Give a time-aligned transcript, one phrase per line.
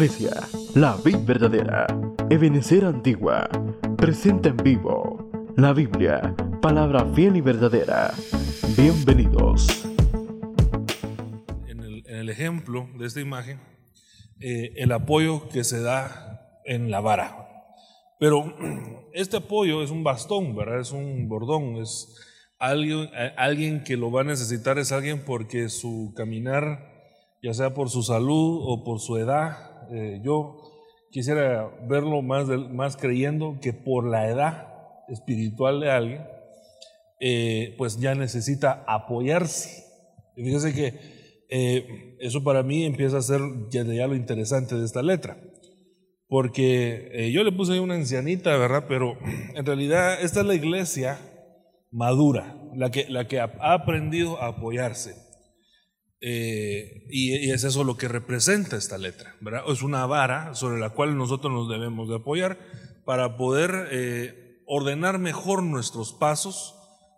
[0.00, 0.32] Iglesia,
[0.76, 1.86] la Vid verdadera,
[2.30, 3.46] Ebenecer antigua,
[3.98, 8.14] presenta en vivo la Biblia, palabra fiel y verdadera.
[8.78, 9.84] Bienvenidos.
[11.66, 13.60] En el, ejemplo de esta imagen,
[14.40, 17.46] eh, el apoyo que se da en la vara.
[18.18, 18.56] Pero
[19.12, 20.80] este apoyo es un bastón, ¿verdad?
[20.80, 22.16] Es un bordón, es
[22.58, 26.88] alguien, alguien que lo va a necesitar, es alguien porque su caminar,
[27.42, 30.56] ya sea por su salud o por su edad, eh, yo
[31.10, 34.68] quisiera verlo más, creyendo que por la edad
[35.08, 36.26] espiritual de alguien,
[37.20, 39.84] eh, pues ya necesita apoyarse.
[40.36, 43.40] Y fíjese que eh, eso para mí empieza a ser
[43.70, 45.36] ya, lo interesante de esta letra.
[46.28, 48.84] Porque eh, yo le puse ahí una ancianita, ¿verdad?
[48.88, 49.18] Pero
[49.54, 51.18] en realidad esta es la iglesia
[51.90, 55.29] madura, la que, la que ha aprendido a apoyarse.
[56.20, 59.62] Eh, y, y es eso lo que representa esta letra, ¿verdad?
[59.68, 62.58] Es una vara sobre la cual nosotros nos debemos de apoyar
[63.04, 66.74] para poder eh, ordenar mejor nuestros pasos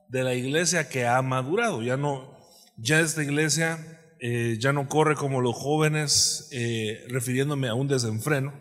[0.08, 1.82] de la iglesia que ha madurado.
[1.82, 2.38] Ya no,
[2.76, 8.54] ya esta iglesia eh, ya no corre como los jóvenes, eh, refiriéndome a un desenfreno,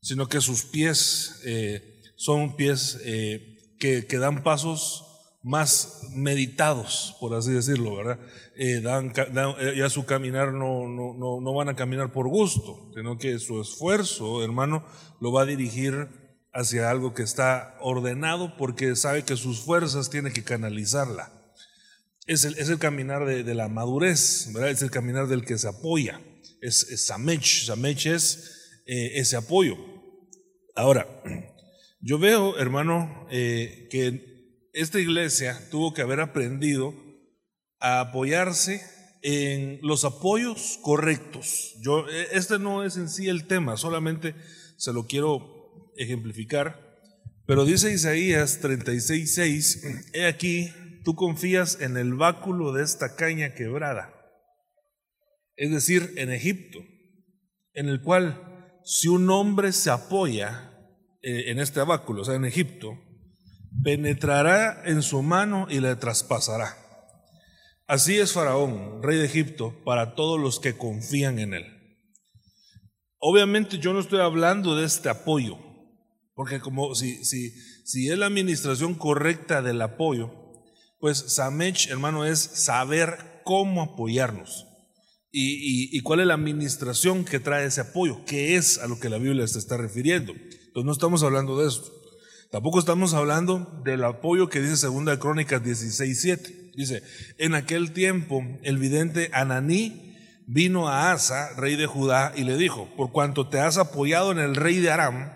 [0.00, 5.05] sino que sus pies eh, son pies eh, que, que dan pasos
[5.46, 8.18] más meditados, por así decirlo, ¿verdad?
[8.56, 13.16] Eh, eh, ya su caminar no, no, no, no van a caminar por gusto, sino
[13.16, 14.84] que su esfuerzo, hermano,
[15.20, 16.08] lo va a dirigir
[16.52, 21.32] hacia algo que está ordenado porque sabe que sus fuerzas tiene que canalizarla.
[22.26, 24.70] Es el, es el caminar de, la madurez, ¿verdad?
[24.70, 26.20] Es el caminar del que se apoya.
[26.60, 27.66] Es, Samech.
[27.66, 29.76] Samech es eh, ese apoyo.
[30.74, 31.22] Ahora,
[32.00, 34.35] yo veo, hermano, que
[34.76, 36.94] esta iglesia tuvo que haber aprendido
[37.80, 38.82] a apoyarse
[39.22, 41.74] en los apoyos correctos.
[41.80, 44.34] Yo, eh, este no es en sí el tema, solamente
[44.76, 47.00] se lo quiero ejemplificar.
[47.46, 50.70] Pero dice Isaías 36:6, he aquí,
[51.04, 54.12] tú confías en el báculo de esta caña quebrada,
[55.56, 56.80] es decir, en Egipto,
[57.72, 60.70] en el cual si un hombre se apoya
[61.22, 63.05] eh, en este báculo, o sea, en Egipto,
[63.86, 66.76] penetrará en su mano y le traspasará.
[67.86, 71.66] Así es Faraón, rey de Egipto, para todos los que confían en él.
[73.20, 75.56] Obviamente yo no estoy hablando de este apoyo,
[76.34, 77.52] porque como si, si,
[77.84, 80.32] si es la administración correcta del apoyo,
[80.98, 84.66] pues Samech, hermano, es saber cómo apoyarnos.
[85.30, 85.44] Y,
[85.94, 89.10] y- y cuál es la administración que trae ese apoyo, qué es a lo que
[89.10, 90.32] la Biblia se está refiriendo.
[90.32, 91.92] Entonces no estamos hablando de esto.
[92.50, 96.72] Tampoco estamos hablando del apoyo que dice Segunda Crónicas 16:7.
[96.76, 97.02] Dice,
[97.38, 100.14] en aquel tiempo el vidente Ananí
[100.46, 104.38] vino a Asa, rey de Judá, y le dijo, por cuanto te has apoyado en
[104.38, 105.32] el rey de Aram,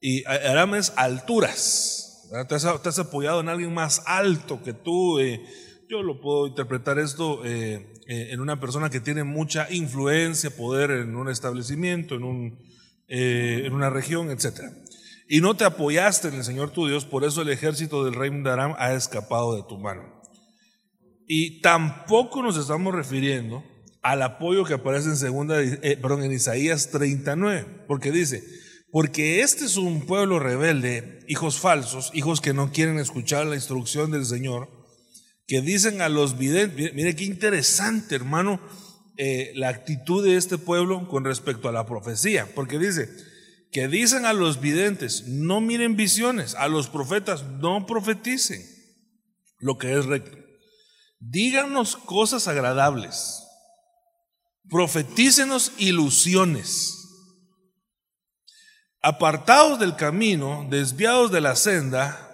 [0.00, 2.46] y Aram es alturas, ¿verdad?
[2.46, 5.42] te has, te has apoyado en alguien más alto que tú, eh,
[5.88, 10.92] yo lo puedo interpretar esto eh, eh, en una persona que tiene mucha influencia, poder
[10.92, 12.58] en un establecimiento, en, un,
[13.08, 14.70] eh, en una región, etcétera
[15.32, 18.30] y no te apoyaste en el Señor tu Dios, por eso el ejército del rey
[18.30, 20.02] de Aram ha escapado de tu mano.
[21.28, 23.62] Y tampoco nos estamos refiriendo
[24.02, 28.42] al apoyo que aparece en segunda, eh, perdón, en Isaías 39, porque dice,
[28.90, 34.10] porque este es un pueblo rebelde, hijos falsos, hijos que no quieren escuchar la instrucción
[34.10, 34.68] del Señor,
[35.46, 38.60] que dicen a los videntes, mire, qué interesante, hermano,
[39.16, 43.08] eh, la actitud de este pueblo con respecto a la profecía, porque dice
[43.70, 48.60] que dicen a los videntes, no miren visiones, a los profetas, no profeticen
[49.58, 50.36] lo que es recto.
[51.20, 53.42] Díganos cosas agradables,
[54.68, 56.96] profetícenos ilusiones.
[59.02, 62.26] Apartados del camino, desviados de la senda,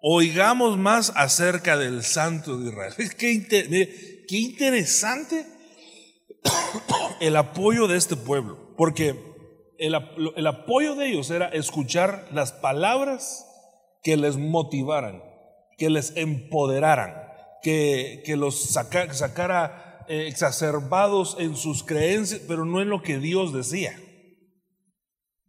[0.00, 2.94] oigamos más acerca del Santo de Israel.
[3.18, 3.68] Qué, inter-
[4.26, 5.46] qué interesante
[7.20, 9.27] el apoyo de este pueblo, porque
[9.78, 13.46] el, ap- el apoyo de ellos era escuchar las palabras
[14.02, 15.22] que les motivaran,
[15.76, 17.14] que les empoderaran,
[17.62, 23.52] que, los saca- sacara eh, exacerbados en sus creencias, pero no en lo que Dios
[23.52, 23.98] decía.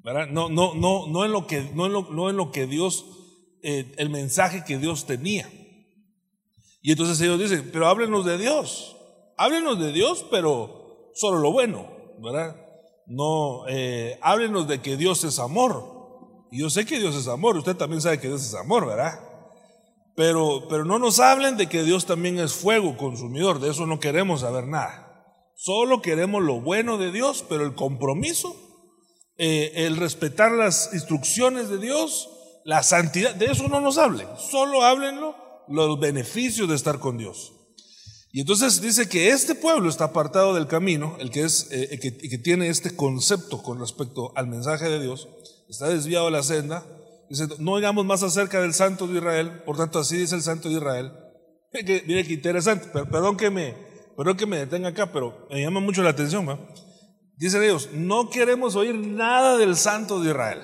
[0.02, 0.28] ¿verdad?
[0.28, 3.06] No, no, no, no en lo que, no en lo, no en lo que Dios,
[3.64, 5.50] eh, el mensaje que Dios tenía.
[6.82, 8.96] Y entonces ellos dicen, pero háblenos de Dios,
[9.38, 11.88] háblenos de Dios, pero solo lo bueno,
[12.20, 12.56] ¿verdad?
[13.10, 16.48] No, eh, háblenos de que Dios es amor.
[16.52, 19.20] Y yo sé que Dios es amor, usted también sabe que Dios es amor, ¿verdad?
[20.16, 24.00] Pero, pero no nos hablen de que Dios también es fuego consumidor, de eso no
[24.00, 25.06] queremos saber nada.
[25.56, 28.56] Solo queremos lo bueno de Dios, pero el compromiso
[29.42, 32.30] eh, el respetar las instrucciones de Dios,
[32.66, 35.34] la santidad, de eso no nos hablen, solo háblenlo
[35.70, 37.54] los beneficios de estar con Dios.
[38.32, 42.16] Y entonces dice que este pueblo está apartado del camino, el que, es, eh, que,
[42.16, 45.28] que, tiene este concepto con respecto al mensaje de Dios,
[45.68, 46.86] está desviado de la senda.
[47.28, 50.70] Dice, no digamos más acerca del santo de Israel, por tanto así dice el santo
[50.70, 51.12] de Israel.
[51.74, 53.76] Mire que interesante, perdón que me,
[54.16, 56.48] perdón que me detenga acá, pero me llama mucho la atención.
[56.48, 56.60] ¿va?
[57.36, 60.60] Dicen ellos, no queremos oír nada del santo de Israel.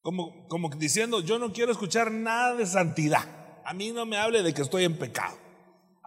[0.00, 3.60] Como, como diciendo, yo no quiero escuchar nada de santidad.
[3.64, 5.36] A mí no me hable de que estoy en pecado.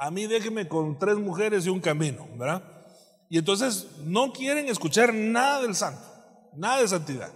[0.01, 2.63] A mí déjeme con tres mujeres y un camino, ¿verdad?
[3.29, 6.01] Y entonces no quieren escuchar nada del santo,
[6.55, 7.31] nada de santidad.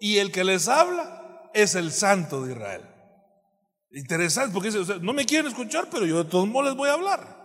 [0.00, 2.82] Y el que les habla es el santo de Israel.
[3.92, 6.94] Interesante, porque dice, no me quieren escuchar, pero yo de todos modos les voy a
[6.94, 7.38] hablar.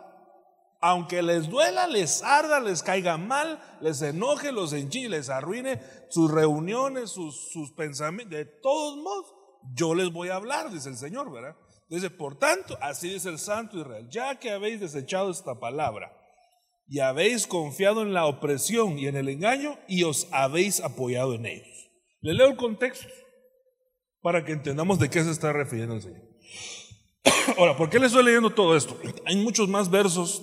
[0.82, 6.32] Aunque les duela, les arda, les caiga mal, les enoje, los enchille, les arruine sus
[6.32, 9.36] reuniones, sus, sus pensamientos, de todos modos,
[9.76, 11.56] yo les voy a hablar, dice el Señor, ¿verdad?
[11.90, 16.12] Dice, por tanto, así dice el Santo Israel, ya que habéis desechado esta palabra
[16.88, 21.46] y habéis confiado en la opresión y en el engaño y os habéis apoyado en
[21.46, 21.92] ellos.
[22.22, 23.08] Le leo el contexto
[24.22, 26.22] para que entendamos de qué se está refiriendo el Señor.
[27.58, 28.98] Ahora, ¿por qué le estoy leyendo todo esto?
[29.26, 30.42] Hay muchos más versos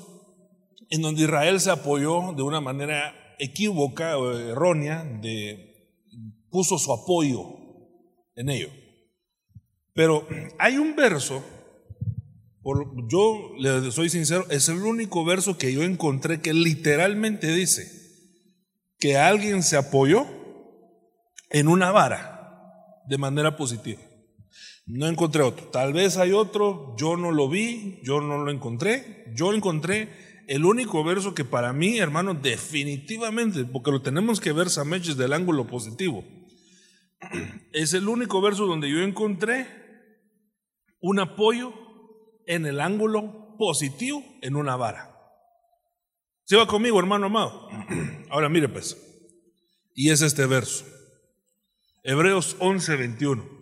[0.91, 5.89] en donde Israel se apoyó de una manera equívoca o errónea, de,
[6.51, 7.45] puso su apoyo
[8.35, 8.69] en ello.
[10.01, 10.27] Pero
[10.59, 11.45] hay un verso,
[12.63, 17.87] por, yo le soy sincero, es el único verso que yo encontré que literalmente dice
[18.99, 20.27] que alguien se apoyó
[21.51, 24.01] en una vara de manera positiva.
[24.87, 25.67] No encontré otro.
[25.67, 29.27] Tal vez hay otro, yo no lo vi, yo no lo encontré.
[29.35, 30.09] Yo encontré
[30.49, 35.27] el único verso que para mí, hermano, definitivamente, porque lo tenemos que ver, Samech, desde
[35.27, 36.25] el ángulo positivo,
[37.75, 39.80] es el único verso donde yo encontré
[41.01, 41.73] un apoyo
[42.47, 45.17] en el ángulo positivo en una vara.
[46.45, 47.69] ¿Se va conmigo, hermano amado?
[48.31, 48.97] Ahora mire pues,
[49.95, 50.85] y es este verso,
[52.03, 53.61] Hebreos 11, 21.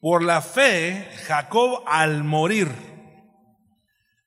[0.00, 2.68] Por la fe, Jacob al morir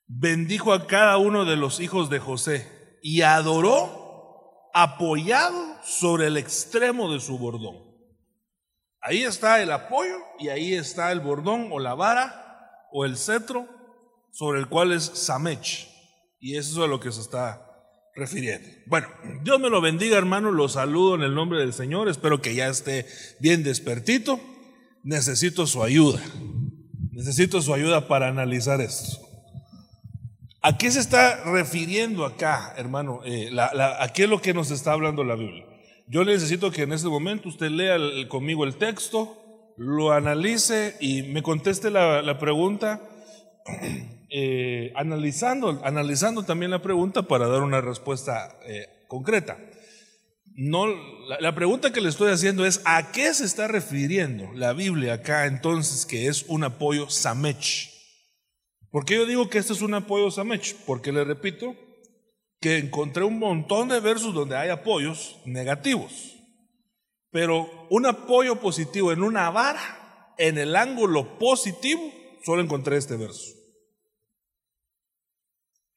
[0.07, 7.11] bendijo a cada uno de los hijos de José y adoró apoyado sobre el extremo
[7.11, 7.86] de su bordón.
[9.01, 13.67] Ahí está el apoyo y ahí está el bordón o la vara o el cetro
[14.31, 15.87] sobre el cual es Samech.
[16.39, 17.63] Y eso es a lo que se está
[18.15, 18.67] refiriendo.
[18.87, 19.07] Bueno,
[19.43, 20.51] Dios me lo bendiga, hermano.
[20.51, 22.09] Lo saludo en el nombre del Señor.
[22.09, 23.05] Espero que ya esté
[23.39, 24.39] bien despertito.
[25.03, 26.21] Necesito su ayuda.
[27.11, 29.27] Necesito su ayuda para analizar esto.
[30.61, 33.21] ¿A qué se está refiriendo acá, hermano?
[33.25, 35.65] Eh, ¿A qué es lo que nos está hablando la Biblia?
[36.09, 37.97] Yo necesito que en este momento usted lea
[38.29, 43.01] conmigo el texto, lo analice y me conteste la, pregunta,
[44.29, 49.57] eh, analizando, analizando también la pregunta para dar una respuesta eh, concreta.
[50.55, 54.71] No, la, la, pregunta que le estoy haciendo es, ¿a qué se está refiriendo la
[54.71, 57.91] Biblia acá entonces que es un apoyo Samech?
[58.89, 60.73] ¿Por qué yo digo que este es un apoyo Samech?
[60.85, 61.75] Porque le repito,
[62.59, 66.35] que encontré un montón de versos donde hay apoyos negativos,
[67.31, 72.01] pero un apoyo positivo en una vara, en el ángulo positivo,
[72.43, 73.53] solo encontré este verso.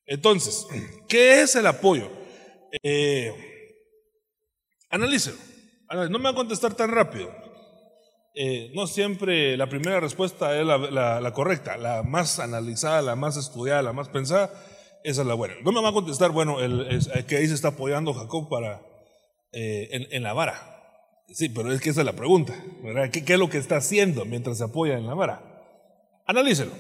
[0.07, 0.67] Entonces,
[1.09, 2.11] ¿qué es el apoyo?
[2.83, 3.33] Eh,
[4.91, 5.37] analícelo.
[6.11, 7.33] No me va a contestar tan rápido.
[8.35, 13.83] Eh, no siempre la primera respuesta es la correcta, la más analizada, la más estudiada,
[13.83, 14.53] la más pensada
[15.05, 15.55] esa es la buena.
[15.63, 18.83] No me va a contestar, bueno, el, que ahí se está apoyando Jacob para,
[19.53, 20.77] eh, en, la vara.
[21.29, 23.11] Sí, pero es que esa es la pregunta, ¿verdad?
[23.11, 25.43] ¿Qué, es lo que está haciendo mientras se apoya en la vara?
[26.27, 26.73] Analícelo.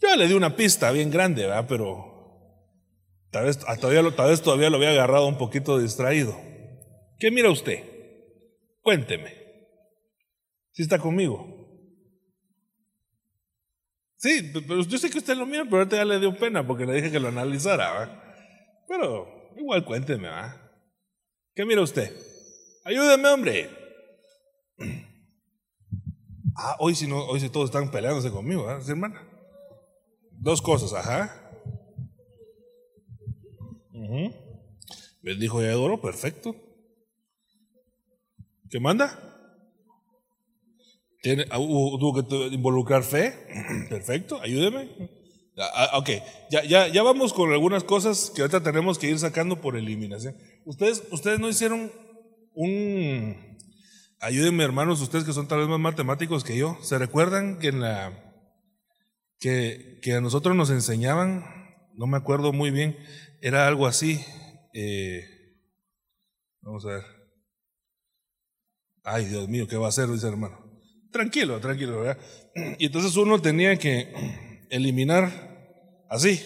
[0.00, 1.66] Yo le di una pista bien grande, ¿verdad?
[1.68, 2.12] Pero
[3.30, 6.36] tal vez todavía, lo, tal vez todavía lo había agarrado un poquito distraído.
[7.18, 7.82] ¿Qué mira usted?
[8.82, 9.32] Cuénteme.
[10.72, 11.63] Si está conmigo.
[14.24, 16.86] Sí, pero yo sé que usted lo mira, pero ahorita ya le dio pena porque
[16.86, 17.92] le dije que lo analizara.
[17.92, 18.24] ¿va?
[18.88, 20.56] Pero igual cuénteme, ¿va?
[21.54, 22.10] ¿Qué mira usted?
[22.84, 23.70] Ayúdeme, hombre.
[26.56, 29.28] Ah, hoy si no, hoy si todos están peleándose conmigo, ¿verdad, hermana?
[30.30, 31.50] Dos cosas, ajá.
[35.20, 36.54] Me dijo ya adoro, perfecto.
[38.70, 39.33] ¿Qué manda?
[41.24, 43.32] ¿Tiene, ah, ¿Tuvo que involucrar fe?
[43.88, 44.90] Perfecto, ayúdeme.
[45.56, 46.10] Ah, ah, ok,
[46.50, 50.36] ya, ya, ya vamos con algunas cosas que ahorita tenemos que ir sacando por eliminación.
[50.66, 51.90] Ustedes, ustedes no hicieron
[52.52, 53.56] un,
[54.20, 57.80] ayúdenme hermanos, ustedes que son tal vez más matemáticos que yo, ¿se recuerdan que en
[57.80, 58.12] la,
[59.38, 61.42] que, que a nosotros nos enseñaban,
[61.94, 62.98] no me acuerdo muy bien,
[63.40, 64.22] era algo así,
[64.74, 65.24] eh,
[66.60, 67.04] vamos a ver,
[69.04, 70.08] ay Dios mío, ¿qué va a hacer?
[70.08, 70.63] Dice hermano,
[71.14, 72.18] tranquilo, tranquilo, ¿verdad?
[72.78, 74.12] Y entonces uno tenía que
[74.68, 75.30] eliminar
[76.10, 76.40] así,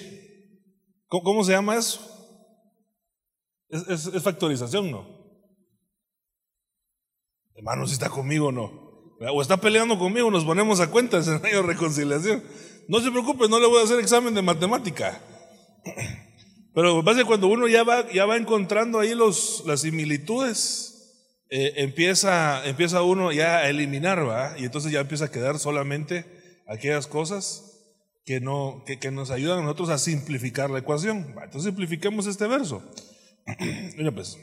[1.08, 2.04] ¿cómo, se llama eso?
[3.70, 5.18] es factorización, ¿no?
[7.54, 8.88] Hermano, si está conmigo o no.
[9.32, 12.44] O está peleando conmigo, nos ponemos a cuentas en de reconciliación.
[12.86, 15.20] No se preocupe, no le voy a hacer examen de matemática.
[16.74, 20.87] Pero pasa cuando uno ya va, ya va encontrando ahí los, las similitudes,
[21.50, 24.54] eh, empieza, empieza uno ya a eliminar, ¿va?
[24.58, 26.24] Y entonces ya empieza a quedar solamente
[26.66, 27.64] aquellas cosas
[28.24, 31.34] que, no, que, que nos ayudan a nosotros a simplificar la ecuación.
[31.42, 32.82] Entonces simplifiquemos este verso.
[33.96, 34.36] Mira pues,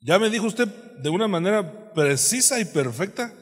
[0.00, 3.34] ya me dijo usted de una manera precisa y perfecta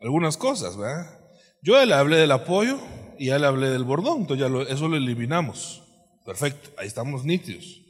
[0.00, 1.18] algunas cosas, ¿verdad?
[1.62, 2.78] Yo ya le hablé del apoyo
[3.18, 5.82] y ya le hablé del bordón, entonces ya eso lo eliminamos.
[6.24, 7.80] Perfecto, ahí estamos nítidos.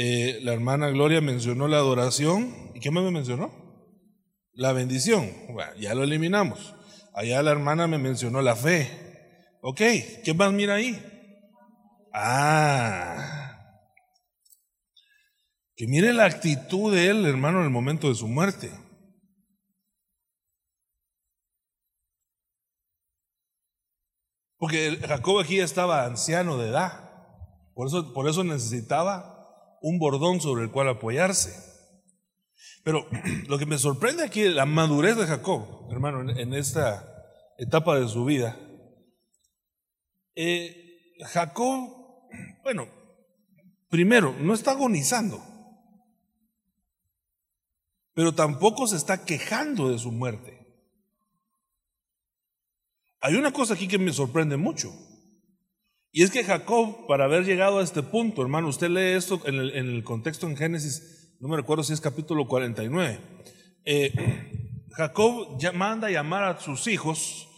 [0.00, 2.54] Eh, la hermana Gloria mencionó la adoración.
[2.72, 3.50] ¿Y qué más me mencionó?
[4.52, 5.28] La bendición.
[5.76, 6.76] Ya lo eliminamos.
[7.14, 8.88] Allá la hermana me mencionó la fe.
[9.60, 9.80] Ok,
[10.24, 11.04] ¿qué más mira ahí?
[12.14, 13.74] Ah,
[15.74, 18.70] que mire la actitud de él, hermano, en el momento de su muerte.
[24.58, 27.10] Porque Jacob aquí estaba anciano de edad.
[27.74, 29.37] Por eso, por eso necesitaba
[29.82, 31.54] un bordón sobre el cual apoyarse.
[32.84, 33.06] Pero
[33.48, 37.06] lo que me sorprende aquí, la madurez de Jacob, hermano, en, esta
[37.58, 38.58] etapa de su vida.
[40.34, 41.90] Eh, Jacob,
[42.62, 42.86] bueno,
[43.88, 45.48] primero, no está agonizando
[48.18, 50.58] pero tampoco se está quejando de su muerte.
[53.20, 54.92] Hay una cosa aquí que me sorprende mucho.
[56.10, 59.56] Y es que Jacob, para haber llegado a este punto, hermano, usted lee esto en
[59.56, 63.20] el, contexto en Génesis, no me recuerdo si es capítulo 49.
[63.84, 64.12] Eh,
[64.92, 67.48] Jacob ya manda llamar a sus hijos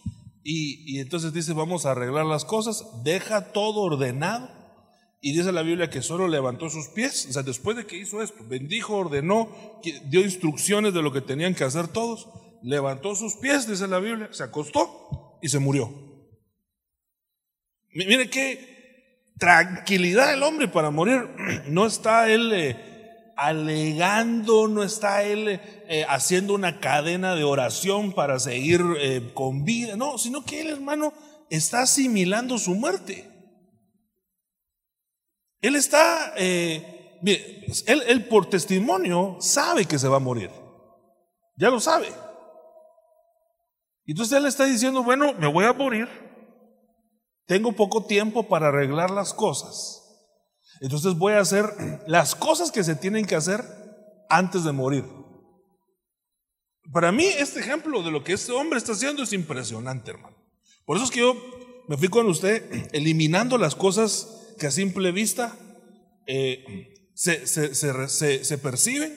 [0.42, 4.50] y, y entonces dice, vamos a arreglar las cosas, deja todo ordenado
[5.22, 8.22] y dice la Biblia que solo levantó sus pies, o sea, después de que hizo
[8.22, 9.48] esto, bendijo, ordenó,
[10.06, 12.28] dio instrucciones de lo que tenían que hacer todos,
[12.62, 16.09] levantó sus pies, dice la Biblia, se acostó y se murió.
[17.92, 21.28] Mire qué tranquilidad el hombre para morir.
[21.68, 22.90] No está él eh,
[23.40, 29.96] alegando, no está él eh, haciendo una cadena de oración para seguir eh, con vida,
[29.96, 31.14] no, sino que él, hermano,
[31.48, 33.26] está asimilando su muerte.
[35.62, 37.18] Él está, eh,
[37.86, 40.50] él, por testimonio sabe que se va a morir.
[41.56, 42.08] Ya lo sabe.
[44.06, 46.08] Entonces él está diciendo, bueno, me voy a morir.
[47.50, 50.04] Tengo poco tiempo para arreglar las cosas.
[50.80, 51.64] Entonces voy a hacer
[52.06, 53.64] las cosas que se tienen que hacer
[54.28, 55.04] antes de morir.
[56.92, 60.36] Para mí este ejemplo de lo que este hombre está haciendo es impresionante, hermano.
[60.84, 61.34] Por eso es que yo
[61.88, 65.58] me fui con usted eliminando las cosas que a simple vista
[66.28, 69.12] eh, se, se, perciben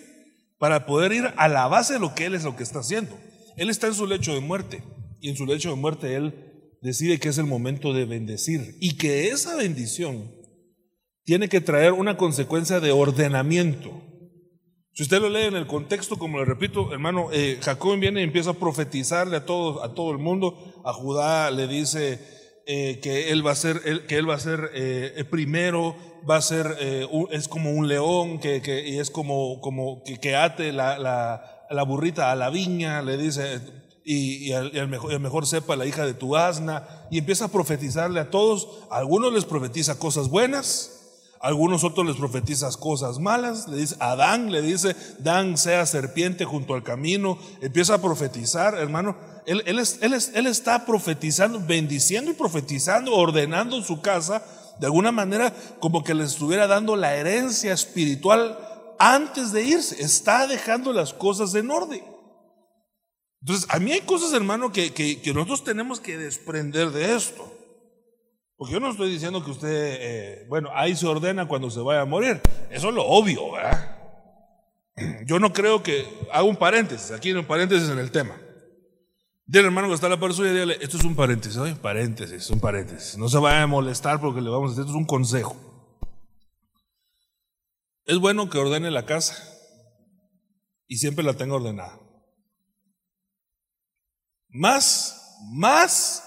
[0.58, 3.16] para poder ir a la base de lo que Él es lo que está haciendo.
[3.58, 4.84] Él está en su lecho de muerte
[5.22, 6.53] y en su lecho de muerte Él
[6.84, 10.30] decide que es el momento de bendecir y que esa bendición
[11.24, 14.02] tiene que traer una consecuencia de ordenamiento.
[14.92, 18.26] Si usted lo lee en el contexto, como le repito, hermano, eh, Jacob viene y
[18.26, 20.82] empieza a profetizarle a todo, a todo el mundo.
[20.84, 22.20] A Judá le dice,
[22.68, 25.96] eh, que él va a ser, que él va a ser eh, primero,
[26.30, 26.78] va a ser,
[27.32, 32.32] es como un león que, que y es como, como que, ate la, la, burrita
[32.32, 33.62] a la viña, le dice,
[34.06, 38.20] y, y, el, mejor, mejor, sepa la hija de tu asna, y empieza a profetizarle
[38.20, 38.68] a todos.
[38.90, 40.92] A algunos les profetiza cosas buenas,
[41.40, 43.68] a algunos otros les profetiza cosas malas.
[43.68, 47.38] Le dice, Adán le dice, Dan sea serpiente junto al camino.
[47.62, 54.44] Empieza a profetizar, hermano él, él, está profetizando, bendiciendo y profetizando, ordenando su casa,
[54.80, 58.58] de alguna manera como que le estuviera dando la herencia espiritual
[59.00, 60.02] antes de irse.
[60.02, 62.13] Está dejando las cosas en orden.
[63.44, 67.52] Entonces, a mí hay cosas, hermano, que, que, nosotros tenemos que desprender de esto.
[68.56, 72.00] Porque yo no estoy diciendo que usted, eh, bueno, ahí se ordena cuando se vaya
[72.00, 72.42] a morir.
[72.72, 74.00] Eso es lo obvio, ¿verdad?
[75.26, 78.40] Yo no creo que, hago un paréntesis, aquí un paréntesis en el tema.
[79.46, 81.76] Dile hermano que está la persona y dile, esto es un paréntesis, ¿oye?
[81.76, 83.18] Paréntesis, un paréntesis.
[83.18, 85.58] No se vaya a molestar porque le vamos a hacer, esto es un consejo.
[88.06, 89.36] Es bueno que ordene la casa.
[90.88, 92.03] y siempre la tengo ordenada.
[94.54, 96.24] Más, más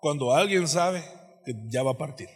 [0.00, 1.04] cuando alguien sabe
[1.44, 2.28] que ya va a partir.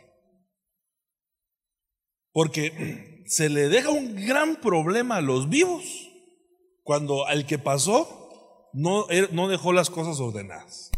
[2.31, 6.11] Porque se le deja un gran problema a los vivos
[6.83, 10.90] cuando al que pasó no, no dejó las cosas ordenadas.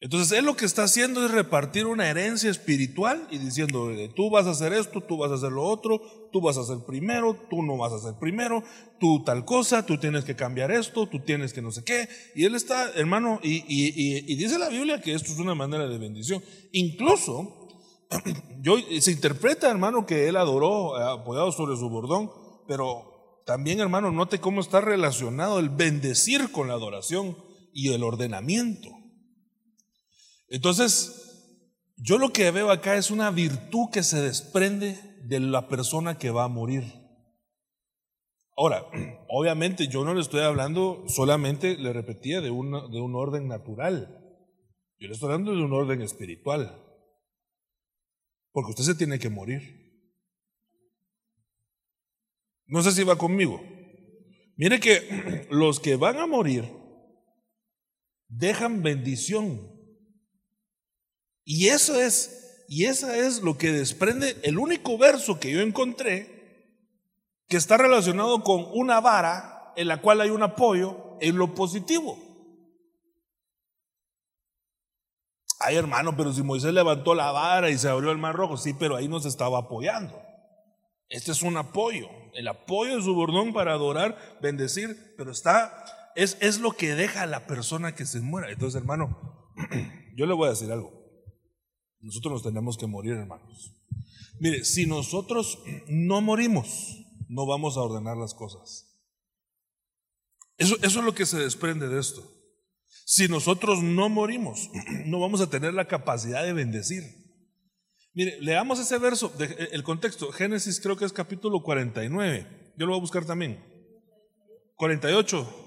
[0.00, 4.46] Entonces él lo que está haciendo es repartir una herencia espiritual y diciendo, tú vas
[4.46, 7.62] a hacer esto, tú vas a hacer lo otro, tú vas a ser primero, tú
[7.62, 8.62] no vas a ser primero,
[9.00, 12.08] tú tal cosa, tú tienes que cambiar esto, tú tienes que no sé qué.
[12.34, 15.96] Y él está, hermano, y, y dice la Biblia que esto es una manera de
[15.96, 16.42] bendición.
[16.72, 17.66] Incluso,
[18.60, 22.30] yo, se interpreta, hermano, que él adoró eh, apoyado sobre su bordón,
[22.66, 27.36] pero también, hermano, note cómo está relacionado el bendecir con la adoración
[27.72, 28.95] y el ordenamiento.
[30.48, 31.26] Entonces,
[31.96, 36.30] yo lo que veo acá es una virtud que se desprende de la persona que
[36.30, 36.84] va a morir.
[38.56, 38.86] Ahora,
[39.28, 44.22] obviamente yo no le estoy hablando solamente, le repetía, de un, de un orden natural.
[44.98, 46.82] Yo le estoy hablando de un orden espiritual.
[48.52, 49.84] Porque usted se tiene que morir.
[52.66, 53.62] No sé si va conmigo.
[54.56, 56.70] Mire que los que van a morir
[58.28, 59.75] dejan bendición
[61.48, 66.74] y eso es, y esa es lo que desprende el único verso que yo encontré
[67.48, 72.18] que está relacionado con una vara en la cual hay un apoyo en lo positivo.
[75.60, 78.74] Ay, hermano, pero si Moisés levantó la vara y se abrió el mar rojo, sí,
[78.74, 80.20] pero ahí no se estaba apoyando.
[81.08, 86.36] Este es un apoyo, el apoyo de su bordón para adorar, bendecir, pero está, es,
[86.40, 88.50] es lo que deja a la persona que se muera.
[88.50, 89.52] Entonces, hermano,
[90.16, 91.05] yo le voy a decir algo.
[92.00, 93.72] Nosotros nos tenemos que morir, hermanos.
[94.38, 96.98] Mire, si nosotros no morimos,
[97.28, 98.86] no vamos a ordenar las cosas.
[100.58, 102.22] Eso, es lo que se desprende de esto.
[103.04, 104.70] Si nosotros no morimos,
[105.06, 107.04] no vamos a tener la capacidad de bendecir.
[108.14, 110.32] Mire, leamos ese verso, el contexto.
[110.32, 112.72] Génesis creo que es capítulo 49.
[112.78, 113.62] Yo lo voy a buscar también.
[114.76, 115.64] 48.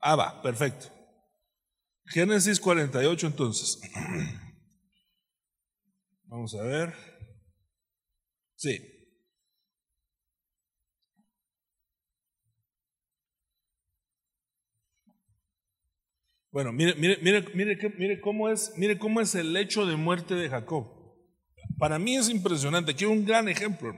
[0.00, 0.86] Ah, va, perfecto.
[2.06, 3.80] Génesis 48 entonces.
[6.34, 6.92] Vamos a ver.
[8.56, 8.76] Sí.
[16.50, 20.34] Bueno, mire, mire, mire, mire, mire, cómo es, mire cómo es el hecho de muerte
[20.34, 20.88] de Jacob.
[21.78, 22.90] Para mí es impresionante.
[22.90, 23.94] Aquí un gran ejemplo.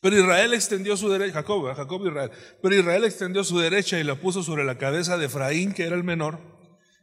[0.00, 2.32] Pero Israel extendió su derecha, Jacob, Jacob Israel.
[2.60, 5.94] Pero Israel extendió su derecha y la puso sobre la cabeza de Efraín, que era
[5.94, 6.40] el menor,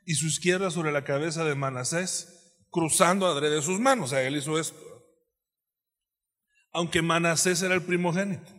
[0.06, 2.38] y su izquierda sobre la cabeza de Manasés
[2.72, 4.06] cruzando adrede sus manos.
[4.06, 4.78] O sea, él hizo esto.
[6.72, 8.52] Aunque Manasés era el primogénito.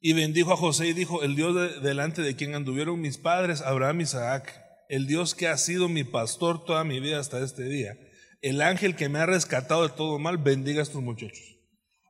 [0.00, 4.00] Y bendijo a José y dijo, el Dios delante de quien anduvieron mis padres, Abraham
[4.00, 7.96] y Isaac, el Dios que ha sido mi pastor toda mi vida hasta este día,
[8.42, 11.56] el ángel que me ha rescatado de todo mal, bendiga a estos muchachos.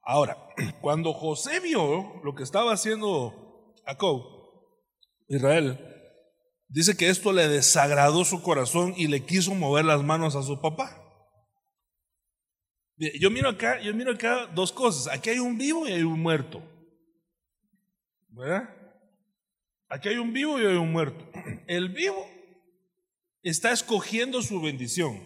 [0.03, 0.37] Ahora,
[0.81, 4.25] cuando José vio lo que estaba haciendo Jacob,
[5.29, 5.79] Israel,
[6.69, 10.61] dice que esto le desagradó su corazón y le quiso mover las manos a su
[10.61, 11.06] papá.
[12.99, 15.13] Yo miro acá, yo miro acá dos cosas.
[15.13, 16.63] Aquí hay un vivo y hay un muerto.
[18.29, 18.71] ¿Verdad?
[19.89, 21.31] Aquí hay un vivo y hay un muerto.
[21.67, 22.27] El vivo
[23.43, 25.23] está escogiendo su bendición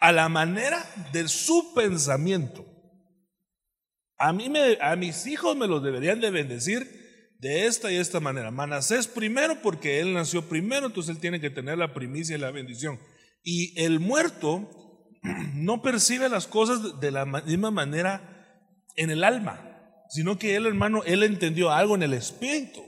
[0.00, 2.66] a la manera de su pensamiento.
[4.16, 8.20] A mí me, a mis hijos me los deberían de bendecir de esta y esta
[8.20, 8.50] manera.
[8.50, 12.50] Manasés primero porque él nació primero, entonces él tiene que tener la primicia y la
[12.50, 13.00] bendición.
[13.42, 14.91] Y el muerto
[15.54, 21.02] no percibe las cosas de la misma manera en el alma, sino que él, hermano,
[21.04, 22.82] él entendió algo en el espíritu.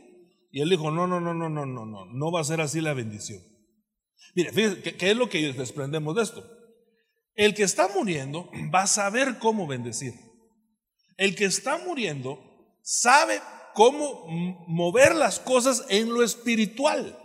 [0.50, 2.80] Y él dijo, no, no, no, no, no, no, no, no va a ser así
[2.80, 3.40] la bendición.
[4.34, 6.44] Mire, fíjense, ¿qué, es lo que desprendemos de esto?
[7.34, 10.14] El que está muriendo va a saber cómo bendecir.
[11.16, 12.40] El que está muriendo
[12.82, 13.40] sabe
[13.74, 14.26] cómo
[14.66, 17.18] mover las cosas en lo espiritual,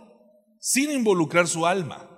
[0.60, 2.09] sin involucrar su alma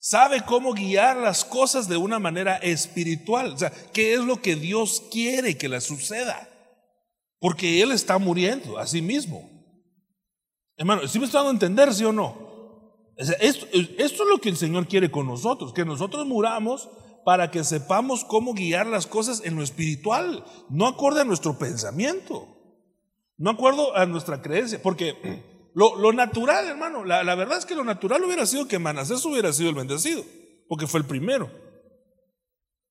[0.00, 3.52] sabe cómo guiar las cosas de una manera espiritual.
[3.52, 6.48] O sea, ¿qué es lo que Dios quiere que le suceda?
[7.38, 9.48] Porque Él está muriendo a sí mismo.
[10.76, 12.50] Hermano, ¿sí me está dando a entender, sí o no?
[13.16, 16.88] esto, esto es lo que el Señor quiere con nosotros, que nosotros muramos
[17.22, 22.48] para que sepamos cómo guiar las cosas en lo espiritual, no acorde a nuestro pensamiento,
[23.36, 28.24] no acuerdo a nuestra creencia, porque lo, natural, hermano, la, verdad es que lo natural
[28.24, 30.24] hubiera sido que Manasés hubiera sido el bendecido,
[30.68, 31.50] porque fue el primero.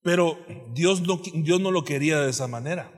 [0.02, 0.40] Pero
[0.74, 2.92] Dios no, Dios no lo quería de esa manera.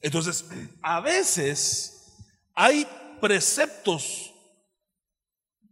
[0.00, 0.48] Entonces,
[0.82, 2.16] a veces
[2.54, 2.86] hay
[3.20, 4.32] preceptos,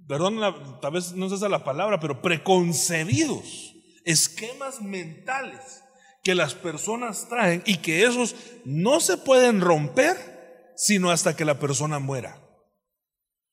[0.07, 0.41] perdón,
[0.81, 3.75] tal vez no es esa la palabra, pero preconcebidos,
[4.05, 5.83] esquemas mentales
[6.23, 11.59] que las personas traen y que esos no se pueden romper sino hasta que la
[11.59, 12.41] persona muera.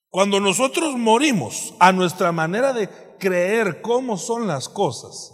[0.09, 2.89] Cuando nosotros morimos a nuestra manera de
[3.19, 5.33] creer cómo son las cosas,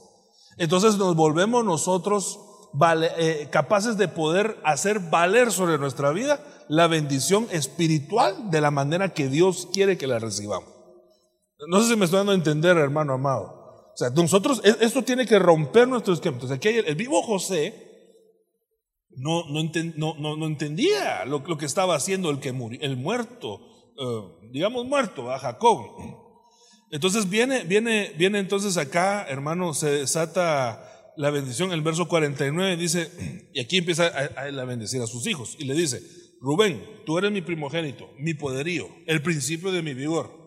[0.58, 2.40] entonces nos volvemos nosotros
[3.20, 9.14] eh, capaces de poder hacer valer sobre nuestra vida la bendición espiritual de la manera
[9.14, 10.74] que Dios quiere que la recibamos.
[11.68, 13.64] No sé si me estoy dando a entender, hermano amado.
[13.94, 16.36] O sea, nosotros, e, esto tiene que romper nuestro esquema.
[16.36, 17.92] Entonces, aquí el, vivo José
[19.12, 23.62] no, no, no, entendía lo, que estaba haciendo el, que murió, el muerto,
[23.98, 25.80] eh, digamos muerto, a Jacob.
[26.92, 31.72] Entonces viene, viene, viene entonces acá, hermano, se desata la bendición.
[31.72, 35.74] El verso 49 dice, y aquí empieza a, a, bendecir a sus hijos, y le
[35.74, 36.02] dice,
[36.40, 40.44] Rubén, tú eres mi primogénito, mi poderío, el principio de mi vigor.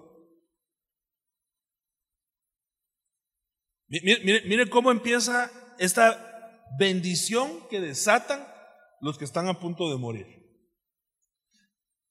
[3.89, 8.47] Mire, cómo empieza esta bendición que desatan
[9.01, 10.36] los que están a punto de morir.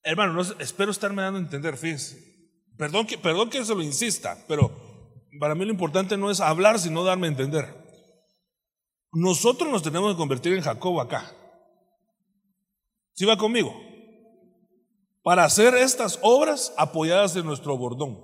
[0.05, 2.35] Hermano, espero estarme dando a entender, fíjense.
[2.77, 4.71] Perdón que, perdón se lo insista, pero
[5.39, 7.73] para mí lo importante no es hablar, sino darme a entender.
[9.11, 11.35] Nosotros nos tenemos que convertir en Jacob acá.
[13.13, 13.75] ¿Sí va conmigo?
[15.23, 18.23] Para hacer estas obras apoyadas en nuestro bordón.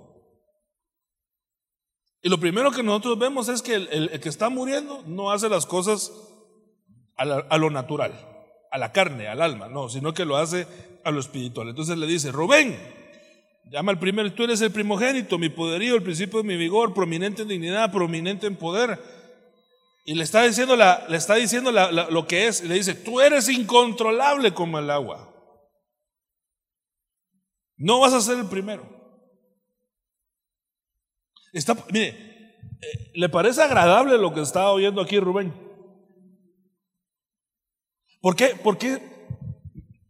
[2.22, 5.66] Y lo primero que nosotros vemos es que el, que está muriendo no hace las
[5.66, 6.12] cosas
[7.16, 8.12] a, lo natural,
[8.70, 10.68] a la carne, al alma, no, sino que lo hace
[11.04, 11.68] a lo espiritual.
[11.68, 12.78] Entonces le dice, Rubén,
[13.70, 17.42] llama al primero, tú eres el primogénito, mi poderío, el principio de mi vigor, prominente
[17.42, 18.98] en dignidad, prominente en poder.
[20.04, 23.20] Y le está diciendo, la, le está diciendo lo que es, y le dice, tú
[23.20, 25.28] eres incontrolable como el agua.
[27.76, 28.88] No vas a ser el primero.
[31.52, 32.08] Está, mire,
[32.80, 35.52] eh, ¿le parece agradable lo que está oyendo aquí Rubén?
[38.20, 38.56] ¿Por qué?
[38.62, 39.11] Porque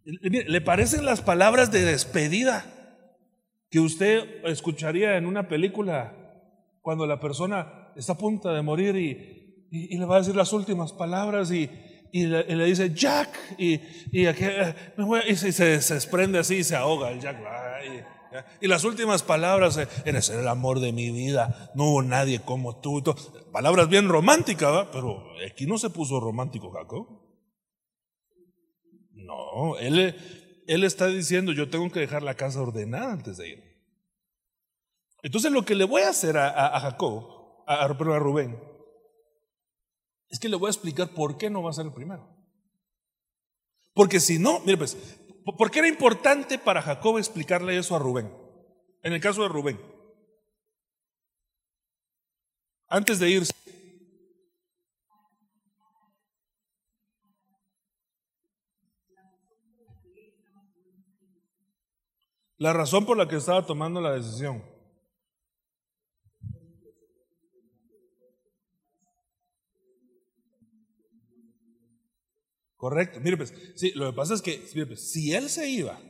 [0.05, 2.65] le parecen las palabras de despedida
[3.71, 6.15] que usted escucharía en una película
[6.83, 10.93] cuando la persona está a punto de morir y, le va a decir las últimas
[10.93, 11.71] palabras y,
[12.13, 13.81] le, dice Jack y,
[14.13, 14.27] y,
[15.37, 17.39] se, se, desprende así y se ahoga el Jack.
[18.61, 22.77] Y las últimas palabras, eh, eres el amor de mi vida, no hubo nadie como
[22.77, 23.03] tú.
[23.53, 27.07] Palabras bien románticas, pero aquí no se puso romántico Jacob.
[29.55, 30.15] No, él,
[30.67, 33.73] él está diciendo, yo tengo que dejar la casa ordenada antes de ir.
[35.23, 38.61] Entonces lo que le voy a hacer a, Jacob, a, a Rubén,
[40.29, 42.29] es que le voy a explicar por qué no va a ser el primero.
[43.95, 44.97] Porque si no, mire pues,
[45.45, 48.33] ¿Por qué era importante para Jacob explicarle eso a Rubén?
[49.03, 49.81] En el caso de Rubén.
[52.89, 53.53] Antes de irse.
[62.63, 64.63] La razón por la que estaba tomando la decisión.
[72.77, 73.19] Correcto.
[73.19, 76.01] Mire, pues, sí, lo que pasa es que, pues, si él se iba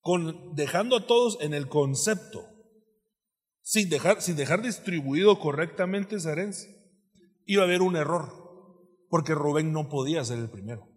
[0.00, 2.44] con, dejando a todos en el concepto,
[3.62, 6.34] sin dejar, sin dejar distribuido correctamente esa
[7.46, 8.32] iba a haber un error,
[9.08, 10.87] porque Rubén no podía ser el primero.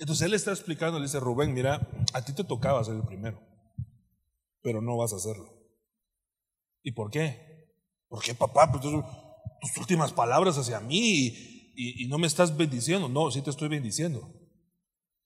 [0.00, 3.38] Entonces él está explicando, le dice, Rubén, mira, a ti te tocaba ser el primero,
[4.62, 5.52] pero no vas a hacerlo.
[6.82, 7.68] ¿Y por qué?
[8.08, 8.72] ¿Por qué, papá?
[8.72, 13.10] Pues tus últimas palabras hacia mí y, no me estás bendiciendo.
[13.10, 14.32] No, sí te estoy bendiciendo.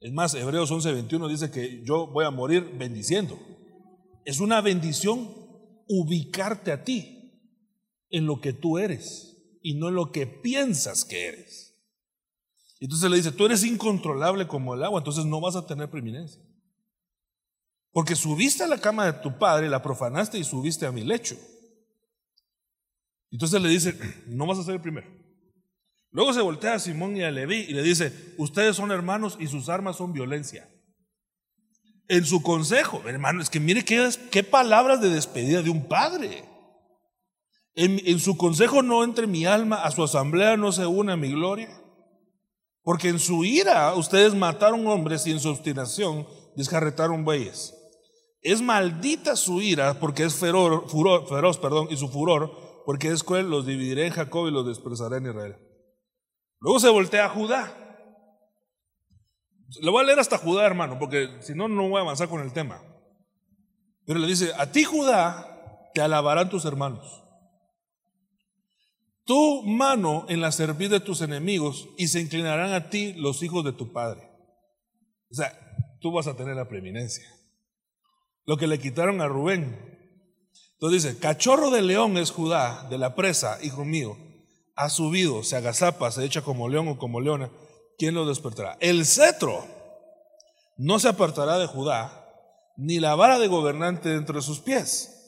[0.00, 3.38] Es más, Hebreos 11:21 dice que yo voy a morir bendiciendo.
[4.24, 5.30] Es una bendición
[5.86, 7.40] ubicarte a ti
[8.10, 11.63] en lo que tú eres y no en lo que piensas que eres.
[12.84, 16.42] Entonces le dice, tú eres incontrolable como el agua, entonces no vas a tener preeminencia.
[17.92, 21.34] Porque subiste a la cama de tu padre, la profanaste y subiste a mi lecho.
[23.30, 25.08] Entonces le dice, no vas a ser el primero.
[26.10, 29.46] Luego se voltea a Simón y a Leví y le dice, ustedes son hermanos y
[29.46, 30.68] sus armas son violencia.
[32.08, 36.44] En su consejo, hermano, es que mire qué, palabras de despedida de un padre.
[37.76, 41.30] En, en, su consejo no entre mi alma, a su asamblea no se una mi
[41.30, 41.80] gloria.
[42.84, 47.74] Porque en su ira ustedes mataron hombres y en su obstinación descarretaron bueyes.
[48.42, 50.84] Es maldita su ira porque es feroz,
[51.28, 55.16] feroz perdón, y su furor porque es cruel, los dividiré en Jacob y los dispersaré
[55.16, 55.56] en Israel.
[56.60, 57.74] Luego se voltea a Judá
[59.80, 62.42] Lo voy a leer hasta Judá, hermano, porque si no, no voy a avanzar con
[62.42, 62.82] el tema.
[64.06, 67.23] Pero le dice, a ti Judá te alabarán tus hermanos.
[69.24, 73.64] Tu mano en la servir de tus enemigos y se inclinarán a ti los hijos
[73.64, 74.28] de tu padre.
[75.30, 75.58] O sea,
[76.00, 77.24] tú vas a tener la preeminencia.
[78.44, 79.94] Lo que le quitaron a Rubén.
[80.74, 84.18] Entonces dice, cachorro de león es Judá, de la presa, hijo mío.
[84.76, 87.50] Ha subido, se agazapa, se echa como león o como leona.
[87.96, 88.76] ¿Quién lo despertará?
[88.80, 89.64] El cetro
[90.76, 92.28] no se apartará de Judá,
[92.76, 95.23] ni la vara de gobernante dentro de sus pies.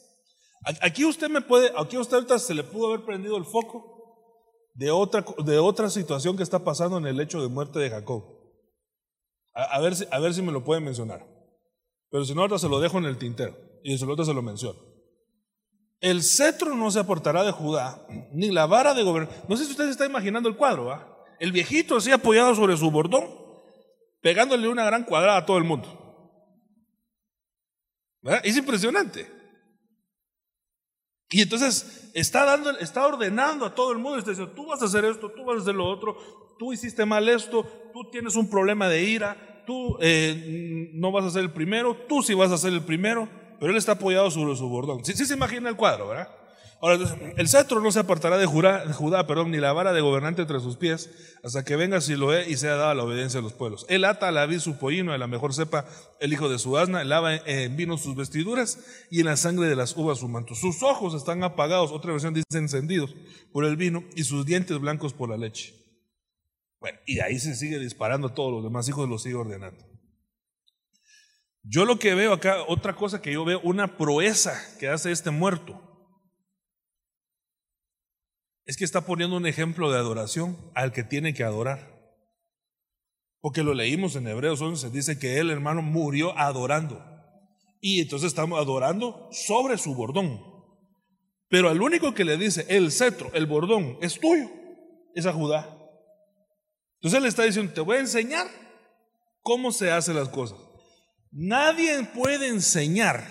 [0.81, 3.97] Aquí usted me puede, aquí usted ahorita se le pudo haber prendido el foco
[4.73, 8.23] de otra, de otra situación que está pasando en el hecho de muerte de Jacob.
[9.53, 11.25] A, ver, si, a ver si me lo puede mencionar.
[12.09, 14.41] Pero si no, ahorita se lo dejo en el tintero y si no, se lo
[14.41, 14.79] menciono.
[15.99, 19.41] El cetro no se apartará de Judá, ni la vara de gobernante.
[19.47, 21.25] No sé si usted se está imaginando el cuadro, ¿va?
[21.39, 23.25] El viejito así apoyado sobre su bordón,
[24.21, 25.87] pegándole una gran cuadrada a todo el mundo.
[28.43, 29.36] Es impresionante.
[31.29, 34.85] Y entonces está dando, está ordenando a todo el mundo, está diciendo, tú vas a
[34.85, 36.17] hacer esto, tú vas a hacer lo otro,
[36.57, 41.31] tú hiciste mal esto, tú tienes un problema de ira, tú eh, no vas a
[41.31, 43.27] ser el primero, tú sí vas a ser el primero,
[43.59, 45.03] pero él está apoyado sobre su bordón.
[45.03, 46.29] Sí, sí se imagina el cuadro, ¿verdad?
[46.79, 50.59] Ahora, el cetro no se apartará de Judá, perdón, ni la vara de gobernante entre
[50.59, 51.09] sus pies,
[51.43, 53.87] hasta que venga Siloé y sea dada la obediencia de los pueblos.
[53.89, 55.85] Él ata a la vid su pollino, de la mejor cepa
[56.19, 59.75] el hijo de su asna, lava en vino sus vestiduras y en la sangre de
[59.75, 60.53] las uvas su manto.
[60.53, 63.15] Sus ojos están apagados, otra versión dice encendidos
[63.51, 65.73] por el vino y sus dientes blancos por la leche.
[66.79, 69.83] Bueno, y ahí se sigue disparando todos los demás hijos los sigue ordenando.
[71.63, 75.31] Yo lo que veo acá, otra cosa que yo veo, una proeza que hace este
[75.31, 75.86] muerto
[78.67, 81.97] es que está poniendo un ejemplo de adoración al que tiene que adorar.
[83.39, 87.01] Porque lo leímos en Hebreos 11, dice que él, hermano, murió adorando.
[87.79, 90.41] Y entonces estamos adorando sobre su bordón.
[91.47, 94.49] Pero al único que le dice, el cetro, el bordón, es tuyo,
[95.15, 95.73] es a Judá.
[96.95, 98.47] Entonces él está diciendo, te voy a enseñar
[99.43, 100.59] cómo se hacen las cosas.
[101.31, 103.23] Nadie puede enseñar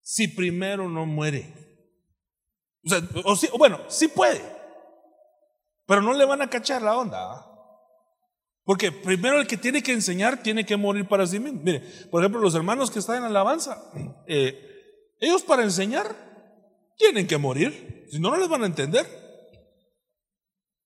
[0.00, 1.71] si primero no muere.
[3.24, 4.42] O o bueno, sí puede,
[5.86, 7.18] pero no le van a cachar la onda.
[7.18, 7.52] ¿ah?
[8.64, 11.60] Porque primero el que tiene que enseñar tiene que morir para sí mismo.
[11.62, 13.90] Mire, por ejemplo, los hermanos que están en alabanza,
[14.26, 14.56] eh,
[15.18, 16.14] ellos para enseñar
[16.96, 19.06] tienen que morir, si no, no les van a entender.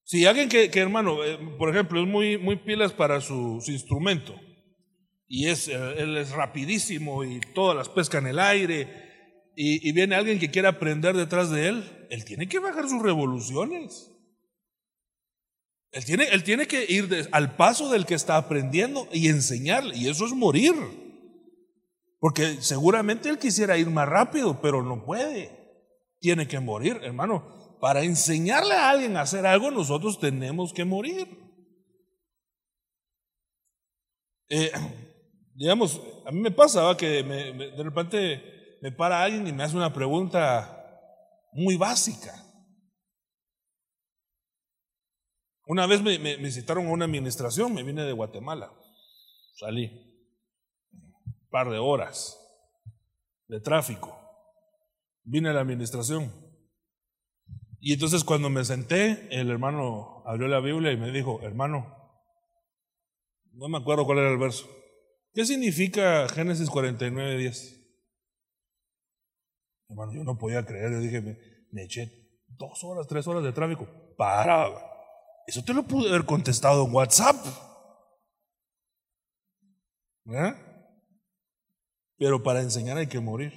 [0.04, 4.34] Si alguien que, hermano, eh, por ejemplo, es muy, muy pilas para su, instrumento
[5.26, 9.05] y es, eh, él es rapidísimo y todas las pesca en el aire
[9.58, 14.12] y, viene alguien que quiere aprender detrás de él, él tiene que bajar sus revoluciones.
[15.92, 20.08] Él tiene, él tiene que ir al paso del que está aprendiendo y enseñarle, y
[20.10, 20.74] eso es morir.
[22.18, 25.50] Porque seguramente él quisiera ir más rápido, pero no puede.
[26.20, 27.78] Tiene que morir, hermano.
[27.80, 31.28] Para enseñarle a alguien a hacer algo, nosotros tenemos que morir.
[34.50, 34.70] Eh,
[35.54, 38.55] digamos, a mí me pasa que de repente
[38.86, 40.86] me para alguien y me hace una pregunta
[41.50, 42.32] muy básica.
[45.66, 48.72] Una vez me, me, citaron a una administración, me vine de Guatemala,
[49.56, 49.90] salí,
[50.92, 52.38] un par de horas
[53.48, 54.16] de tráfico,
[55.24, 56.32] vine a la administración.
[57.80, 61.92] Y entonces cuando me senté, el hermano abrió la Biblia y me dijo, hermano,
[63.50, 64.70] no me acuerdo cuál era el verso.
[65.34, 67.75] ¿Qué significa Génesis 49, 10?
[69.88, 71.20] Hermano, yo no podía creer, yo dije,
[71.70, 72.10] me, eché
[72.48, 73.86] dos horas, tres horas de tráfico.
[74.16, 74.68] Para,
[75.46, 77.36] eso te lo pude haber contestado en WhatsApp.
[80.26, 80.54] ¿Eh?
[82.18, 83.52] Pero para enseñar hay que morir.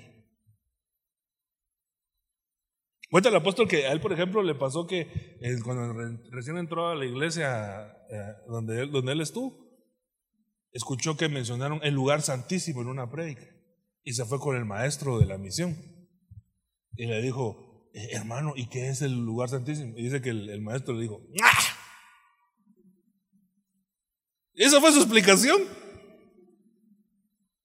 [3.10, 5.94] Cuenta el apóstol que a él, por ejemplo, le pasó que cuando
[6.32, 9.68] recién entró a la iglesia eh, donde, él, donde él estuvo,
[10.72, 13.48] escuchó que mencionaron el lugar santísimo en una predica
[14.04, 15.76] y se fue con el maestro de la misión.
[17.00, 19.98] Y le dijo, eh, hermano, ¿y qué es el lugar santísimo?
[19.98, 21.58] Y dice que el, maestro le dijo, ¡Ah!
[24.54, 25.62] Esa fue su explicación.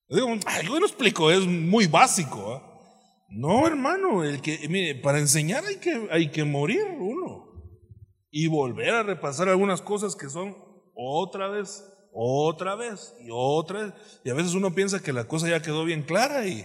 [0.06, 0.28] Le digo,
[0.62, 2.54] yo no explico, es muy básico.
[2.54, 3.26] ¿ah?".
[3.28, 7.64] No, hermano, el que, mire, para enseñar hay que, hay que morir uno.
[8.30, 10.56] Y volver a repasar algunas cosas que son
[10.94, 13.94] otra vez, otra vez y otra vez.
[14.24, 16.64] Y a veces uno piensa que la cosa ya quedó bien clara y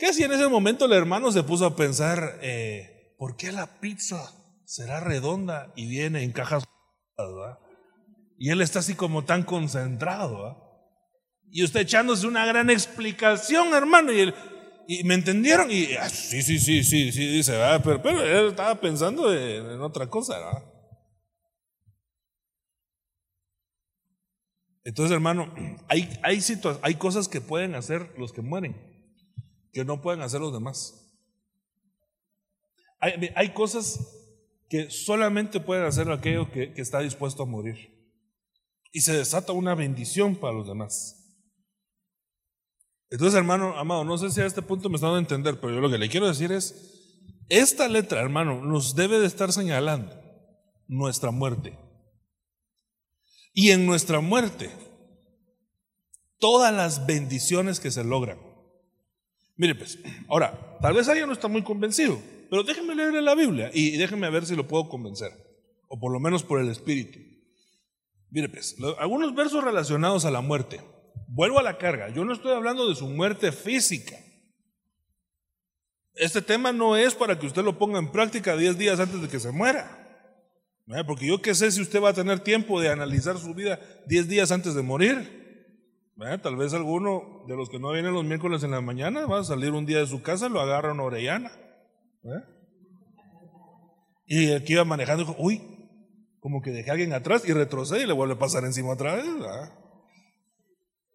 [0.00, 3.80] ¿Qué si en ese momento el hermano se puso a pensar, eh, ¿por qué la
[3.80, 4.32] pizza
[4.64, 6.64] será redonda y viene en cajas?
[8.38, 10.46] Y él está así como tan concentrado.
[10.46, 10.58] ¿ah?
[11.50, 14.10] Y usted echándose una gran explicación, hermano.
[14.10, 14.32] Y,
[15.04, 15.70] me entendieron.
[15.70, 20.06] Y ah, sí, sí, sí, sí, sí, dice, pero, pero, él estaba pensando en, otra
[20.06, 20.38] cosa.
[20.38, 20.64] ¿verdad?
[24.82, 25.52] Entonces, hermano,
[25.88, 28.89] hay, hay cosas que pueden hacer los que mueren,
[29.72, 30.96] que no pueden hacer los demás.
[33.00, 33.98] Hay, cosas
[34.68, 37.98] que solamente pueden hacer aquello que, está dispuesto a morir.
[38.92, 41.16] Y se desata una bendición para los demás.
[43.08, 45.80] Entonces, hermano, amado, no sé si a este punto me están a entender, pero yo
[45.80, 47.00] lo que le quiero decir es,
[47.48, 50.20] esta letra, hermano, nos debe de estar señalando
[50.86, 51.76] nuestra muerte.
[53.52, 54.70] Y en nuestra muerte,
[56.38, 58.49] todas las bendiciones que se logran.
[59.60, 62.18] Mire, pues, ahora, tal vez alguien no está muy convencido,
[62.48, 65.32] pero déjenme leer la Biblia y déjenme ver si lo puedo convencer,
[65.86, 67.18] o por lo menos por el Espíritu.
[68.30, 70.80] Mire, pues, algunos versos relacionados a la muerte.
[71.28, 74.16] Vuelvo a la carga, yo no estoy hablando de su muerte física.
[76.14, 79.28] Este tema no es para que usted lo ponga en práctica 10 días antes de
[79.28, 79.94] que se muera.
[81.06, 84.26] Porque yo qué sé si usted va a tener tiempo de analizar su vida 10
[84.26, 85.39] días antes de morir.
[86.42, 89.44] Tal vez alguno de los que no vienen los miércoles en la mañana va a
[89.44, 91.50] salir un día de su casa, lo agarra orellana.
[92.22, 92.60] ¿Eh?
[94.26, 95.62] Y el que iba manejando dijo, uy,
[96.38, 99.14] como que dejé a alguien atrás y retrocede y le vuelve a pasar encima otra
[99.14, 99.24] vez.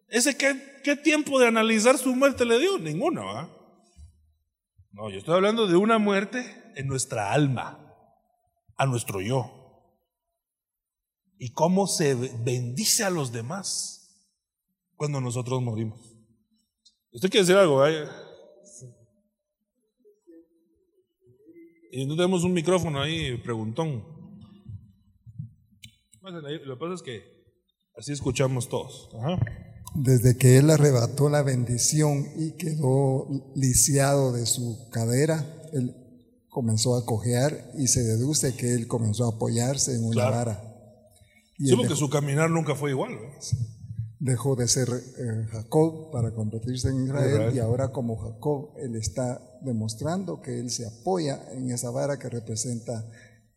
[0.08, 2.76] ¿Ese qué, tiempo de analizar su muerte le dio?
[2.78, 3.48] Ninguno.
[4.90, 7.94] No, yo estoy hablando de una muerte en nuestra alma,
[8.76, 9.52] a nuestro yo.
[11.38, 13.95] Y cómo se bendice a los demás
[14.96, 16.16] cuando nosotros morimos.
[17.12, 17.82] Usted quiere decir algo,
[21.92, 24.04] Y no tenemos un micrófono ahí, preguntón.
[26.20, 27.22] Lo que pasa es que
[27.96, 29.08] así escuchamos todos.
[29.94, 35.94] Desde que él arrebató la bendición y quedó lisiado de su cadera, él
[36.50, 40.62] comenzó a cojear y se deduce que él comenzó a apoyarse en una vara.
[41.64, 43.16] Solo que su caminar nunca fue igual.
[43.16, 43.38] ¿verdad?
[44.18, 49.40] Dejó de ser eh, Jacob para convertirse en Israel y ahora como Jacob él está
[49.62, 53.04] demostrando que él se apoya en esa vara que representa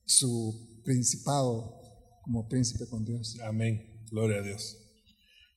[0.04, 1.80] su principado
[2.24, 3.40] como príncipe con Dios.
[3.44, 4.78] Amén, gloria a Dios.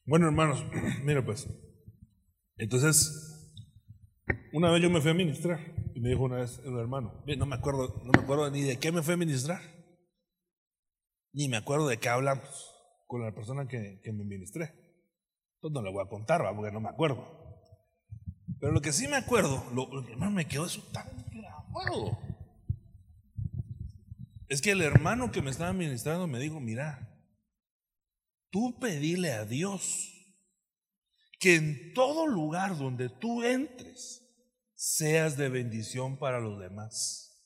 [0.07, 0.65] Bueno hermanos,
[1.05, 1.49] mira pues,
[2.57, 3.11] entonces
[4.53, 5.59] una vez yo me fui a ministrar
[5.95, 8.79] y me dijo una vez el hermano, no me acuerdo, no me acuerdo ni de
[8.79, 9.61] qué me fui a ministrar,
[11.33, 12.71] ni me acuerdo de qué hablamos
[13.09, 14.82] con la persona que, que me ministré.
[15.63, 17.25] Entonces no le voy a contar, porque no me acuerdo.
[18.59, 22.19] Pero lo que sí me acuerdo, lo, que más me quedó eso tan grabado.
[24.49, 27.17] Es que el hermano que me estaba ministrando me dijo, mira,
[28.51, 30.13] tú pedile a Dios
[31.39, 34.21] que en todo lugar donde tú entres
[34.75, 37.41] seas de bendición para los demás.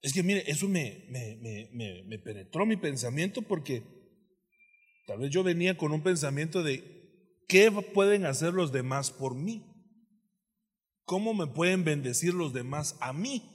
[0.00, 3.95] Es que mire, eso me penetró mi pensamiento porque
[5.06, 9.64] Tal vez yo venía con un pensamiento de, ¿qué pueden hacer los demás por mí?
[11.04, 13.52] ¿Cómo me pueden bendecir los demás a mí?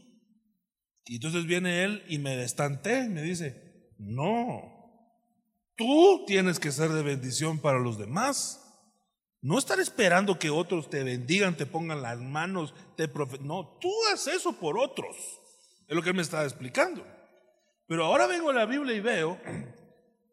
[1.06, 4.62] Y entonces viene él y me destanté, me dice, no,
[5.76, 8.60] tú tienes que ser de bendición para los demás.
[9.42, 13.10] No estar esperando que otros te bendigan, te pongan las manos, te
[13.42, 15.18] No, tú haces eso por otros.
[15.88, 17.06] Es lo que él me estaba explicando.
[17.88, 19.38] Pero ahora vengo a la Biblia y veo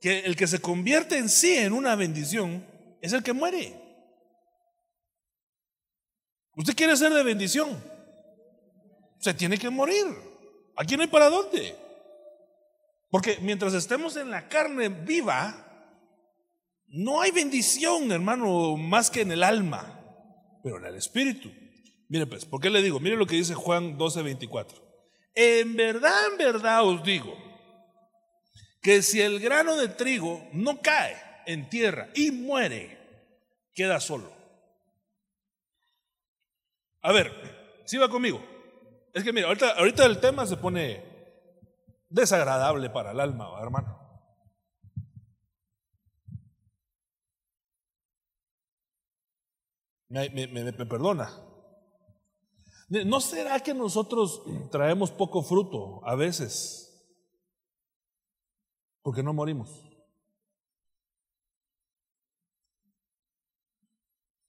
[0.01, 2.65] que el que se convierte en sí en una bendición
[3.01, 3.75] es el que muere.
[6.55, 7.83] Usted quiere ser de bendición.
[9.19, 10.07] Se tiene que morir.
[10.77, 11.77] Aquí no hay para dónde.
[13.11, 15.65] Porque mientras estemos en la carne viva,
[16.89, 20.01] no hay bendición, hermano, más que en el alma,
[20.63, 21.51] pero en el espíritu.
[22.09, 23.01] Mire pues, ¿por qué le digo?
[23.01, 24.79] Mire lo que dice Juan 12, 24.
[25.35, 27.48] En verdad, en verdad os digo
[28.81, 31.17] que si el grano de trigo no cae
[31.47, 32.99] en tierra y muere,
[33.75, 34.33] queda solo.
[37.03, 37.33] A ver,
[37.85, 38.45] si va conmigo.
[39.15, 41.03] Es que mira, ahorita, el tema se pone
[42.09, 43.99] desagradable para el alma, hermano.
[50.09, 51.31] Me, me, perdona.
[52.89, 56.88] ¿No será que nosotros traemos poco fruto a veces?
[59.09, 59.71] Porque no morimos.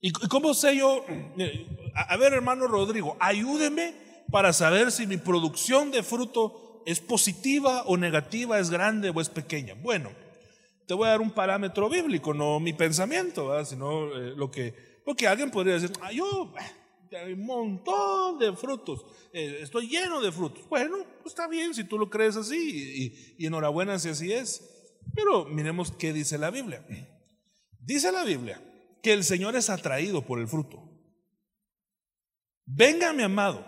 [0.02, 1.02] ¿Y cómo sé yo?
[1.94, 3.94] A ver, hermano Rodrigo, ayúdeme
[4.30, 8.58] para saber si mi producción de fruto ¿Es positiva o negativa?
[8.58, 9.72] ¿Es grande o es pequeña?
[9.80, 10.10] Bueno,
[10.86, 15.26] te voy a dar un parámetro bíblico, no mi pensamiento, sino eh, lo que, porque
[15.26, 16.79] alguien podría decir, ah, yo eh,
[17.16, 20.68] hay un montón de frutos, eh, estoy lleno de frutos.
[20.68, 20.96] Bueno,
[21.26, 24.98] está bien si tú lo crees así y, y enhorabuena si así es.
[25.14, 26.84] Pero miremos qué dice la Biblia.
[27.80, 28.62] Dice la Biblia
[29.02, 30.90] que el Señor es atraído por el fruto.
[32.66, 33.66] Venga mi amado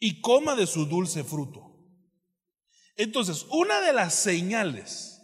[0.00, 1.72] y coma de su dulce fruto.
[2.96, 5.22] Entonces, una de las señales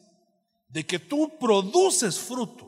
[0.69, 2.68] de que tú produces fruto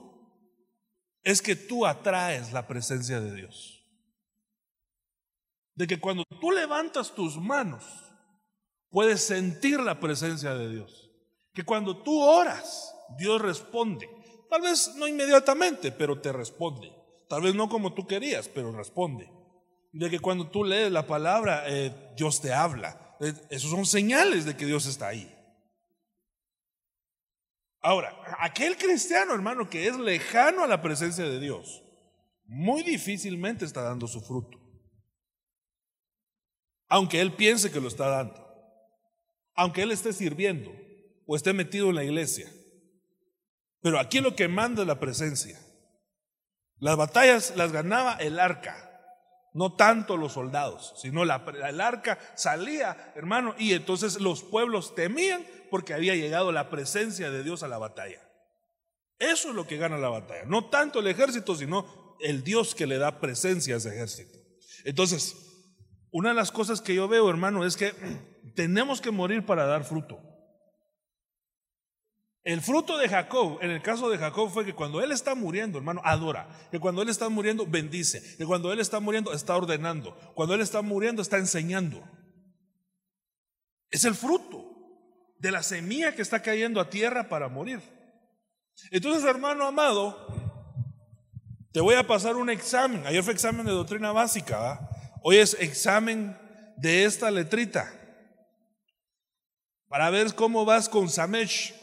[1.23, 3.85] es que tú atraes la presencia de Dios.
[5.75, 7.85] De que cuando tú levantas tus manos,
[8.91, 11.11] puedes sentir la presencia de Dios.
[11.55, 14.09] Que cuando tú oras, Dios responde.
[14.49, 16.93] Tal vez no inmediatamente, pero te responde.
[17.29, 19.41] Tal vez no como tú querías, pero responde
[19.93, 23.17] de que cuando tú lees la palabra, eh, Dios te habla.
[23.21, 25.35] Eh, esos son señales de que Dios está ahí.
[27.83, 31.83] Ahora, aquel cristiano, hermano, que es lejano a la presencia de Dios,
[32.45, 34.59] muy difícilmente está dando su fruto.
[36.89, 38.47] Aunque él piense que lo está dando.
[39.55, 40.71] Aunque él esté sirviendo
[41.27, 42.51] o esté metido en la iglesia.
[43.81, 45.59] Pero aquí lo que manda es la presencia.
[46.79, 48.89] Las batallas las ganaba el arca.
[49.53, 55.45] No tanto los soldados, sino la, el arca salía, hermano, y entonces los pueblos temían
[55.71, 58.21] porque había llegado la presencia de Dios a la batalla.
[59.19, 60.45] Eso es lo que gana la batalla.
[60.47, 64.39] No tanto el ejército, sino el Dios que le da presencia a ese ejército.
[64.85, 65.37] Entonces,
[66.11, 67.93] una de las cosas que yo veo, hermano, es que
[68.57, 70.19] tenemos que morir para dar fruto.
[72.43, 75.77] El fruto de Jacob, en el caso de Jacob, fue que cuando él está muriendo,
[75.77, 76.49] hermano, adora.
[76.71, 78.37] Que cuando él está muriendo, bendice.
[78.39, 80.17] Que cuando él está muriendo, está ordenando.
[80.35, 82.03] Cuando él está muriendo, está enseñando.
[83.91, 84.70] Es el fruto
[85.41, 87.81] de la semilla que está cayendo a tierra para morir.
[88.91, 90.17] Entonces, hermano amado,
[91.73, 93.07] te voy a pasar un examen.
[93.07, 94.89] Ayer fue examen de doctrina básica.
[95.23, 96.37] Hoy es examen
[96.77, 97.91] de esta letrita.
[99.89, 101.75] Para ver cómo vas con Samesh.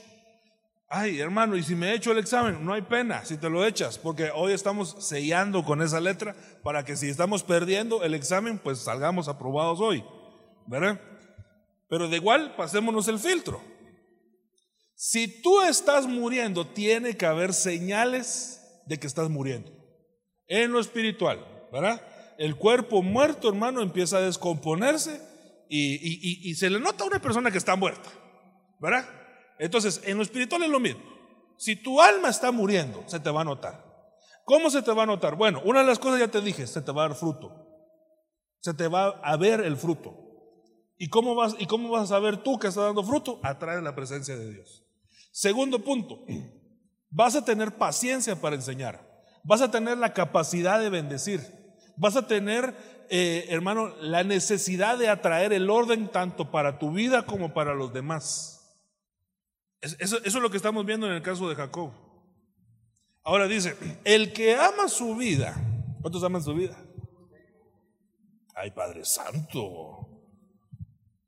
[0.87, 3.65] Ay, hermano, y si me he hecho el examen, no hay pena si te lo
[3.65, 6.33] echas, porque hoy estamos sellando con esa letra
[6.63, 10.05] para que si estamos perdiendo el examen, pues salgamos aprobados hoy.
[10.65, 11.01] ¿Verdad?
[11.89, 13.61] Pero de igual, pasémonos el filtro.
[14.95, 19.71] Si tú estás muriendo, tiene que haber señales de que estás muriendo.
[20.47, 22.01] En lo espiritual, ¿verdad?
[22.37, 25.21] El cuerpo muerto, hermano, empieza a descomponerse
[25.69, 28.09] y, y se le nota a una persona que está muerta,
[28.79, 29.07] ¿verdad?
[29.59, 31.03] Entonces, en lo espiritual es lo mismo.
[31.57, 33.83] Si tu alma está muriendo, se te va a notar.
[34.45, 35.35] ¿Cómo se te va a notar?
[35.35, 37.51] Bueno, una de las cosas ya te dije, se te va a dar fruto.
[38.61, 40.26] Se te va a ver el fruto.
[40.97, 43.39] ¿Y cómo vas, y cómo vas a saber tú que está dando fruto?
[43.43, 44.83] Atrae la presencia de Dios.
[45.31, 46.25] Segundo punto,
[47.09, 49.07] vas a tener paciencia para enseñar.
[49.43, 51.41] Vas a tener la capacidad de bendecir.
[51.95, 52.75] Vas a tener,
[53.09, 57.93] eh, hermano, la necesidad de atraer el orden tanto para tu vida como para los
[57.93, 58.57] demás.
[59.81, 61.91] Eso, es lo que estamos viendo en el caso de Jacob.
[63.23, 65.55] Ahora dice, el que ama su vida,
[66.01, 66.75] ¿cuántos aman su vida?
[68.55, 70.16] Ay, Padre Santo.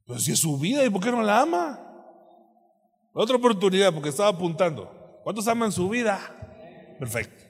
[0.10, 1.80] Pues si es su vida, ¿y por qué no la ama?
[3.14, 5.20] Otra oportunidad, porque estaba apuntando.
[5.24, 6.95] ¿Cuántos aman su vida?
[6.97, 7.43] Perfecto.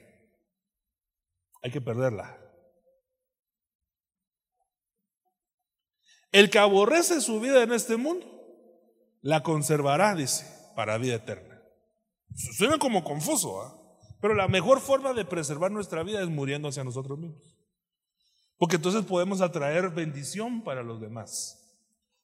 [1.62, 2.38] Hay que perderla.
[6.32, 8.26] El que aborrece su vida en este mundo,
[9.22, 10.44] la conservará, dice
[10.76, 11.62] para vida eterna.
[12.34, 13.74] Suena como confuso, ¿ah?
[14.20, 17.56] pero la mejor forma de preservar nuestra vida es muriendo hacia nosotros mismos.
[18.58, 21.59] Porque entonces podemos atraer bendición para los demás.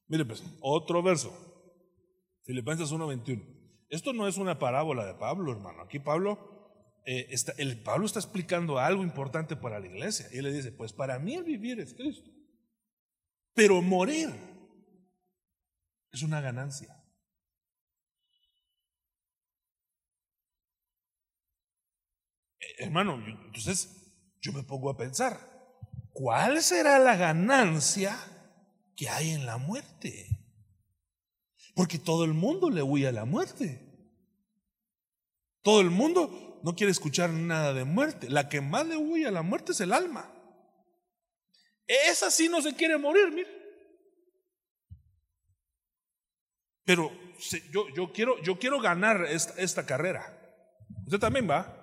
[0.09, 1.33] Mire, pues, otro verso.
[2.45, 3.43] Filipenses 1:21.
[3.89, 5.83] Esto no es una parábola de Pablo, hermano.
[5.83, 10.29] Aquí Pablo, eh, está, el, Pablo está explicando algo importante para la iglesia.
[10.33, 12.31] Y él le dice, pues para mí el vivir es Cristo.
[13.55, 14.29] Pero morir
[16.13, 16.97] es una ganancia.
[22.79, 25.39] hermano, entonces yo me pongo a pensar,
[26.13, 28.17] ¿cuál será la ganancia
[28.97, 30.27] que hay en la muerte?
[31.75, 33.83] Porque todo el mundo le huye a la muerte.
[35.63, 38.31] Todo el mundo no quiere escuchar nada de muerte.
[38.31, 40.33] La que más le huye a la muerte es el alma.
[41.87, 43.57] Esa sí no se quiere morir, mire.
[46.85, 47.13] Pero
[47.73, 47.89] yo,
[48.43, 50.33] yo, quiero, ganar esta, esta carrera.
[51.05, 51.83] Usted también va.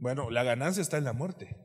[0.00, 1.56] Bueno, la ganancia está en la muerte.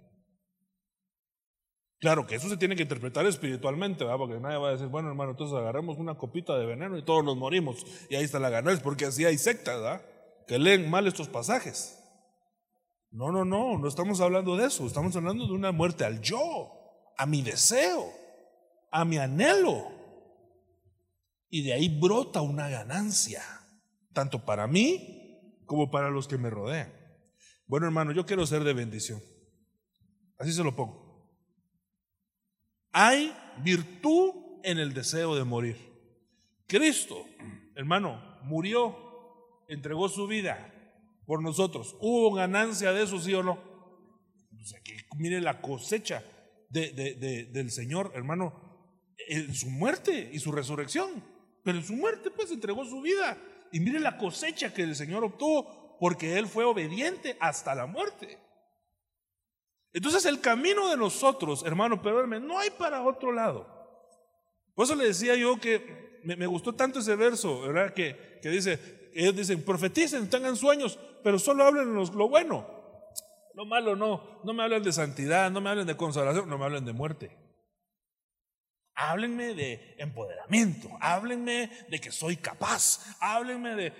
[2.03, 4.17] Claro que eso se tiene que interpretar espiritualmente, ¿verdad?
[4.17, 7.23] porque nadie va a decir, bueno hermano, entonces agarremos una copita de veneno y todos
[7.23, 7.85] nos morimos.
[8.09, 10.05] Y ahí está la ganancia, porque así hay sectas, ¿verdad?
[10.45, 11.97] Que leen mal estos pasajes.
[13.09, 16.73] No, no, no, no estamos hablando de eso, estamos hablando de una muerte al yo,
[17.17, 18.11] a mi deseo,
[18.91, 19.87] a mi anhelo.
[21.49, 23.41] Y de ahí brota una ganancia,
[24.11, 26.91] tanto para mí como para los que me rodean.
[27.65, 29.21] Bueno, hermano, yo quiero ser de bendición.
[30.37, 31.02] Así se lo pongo.
[32.93, 34.31] Hay virtud
[34.63, 35.77] en el deseo de morir.
[36.67, 37.25] Cristo,
[37.75, 38.95] hermano, murió,
[39.67, 40.73] entregó su vida
[41.25, 41.95] por nosotros.
[41.99, 43.73] ¿Hubo ganancia de eso, sí o no?
[45.17, 46.23] mire la cosecha
[46.69, 51.23] del Señor, hermano, en su muerte y su resurrección.
[51.63, 53.37] Pero en su muerte, pues, entregó su vida.
[53.71, 58.37] Y mire la cosecha que el Señor obtuvo porque Él fue obediente hasta la muerte.
[59.93, 63.67] Entonces el camino de nosotros, hermano, perdóname, no hay para otro lado.
[64.75, 67.93] Por eso le decía yo que me, gustó tanto ese verso, ¿verdad?
[67.93, 72.67] Que, que dice, ellos dicen, profeticen, tengan sueños, pero solo hablen lo bueno.
[73.53, 76.65] Lo malo no, no me hablen de santidad, no me hablen de consagración, no me
[76.65, 77.37] hablen de muerte.
[78.95, 83.93] Háblenme de empoderamiento, háblenme de que soy capaz, háblenme de...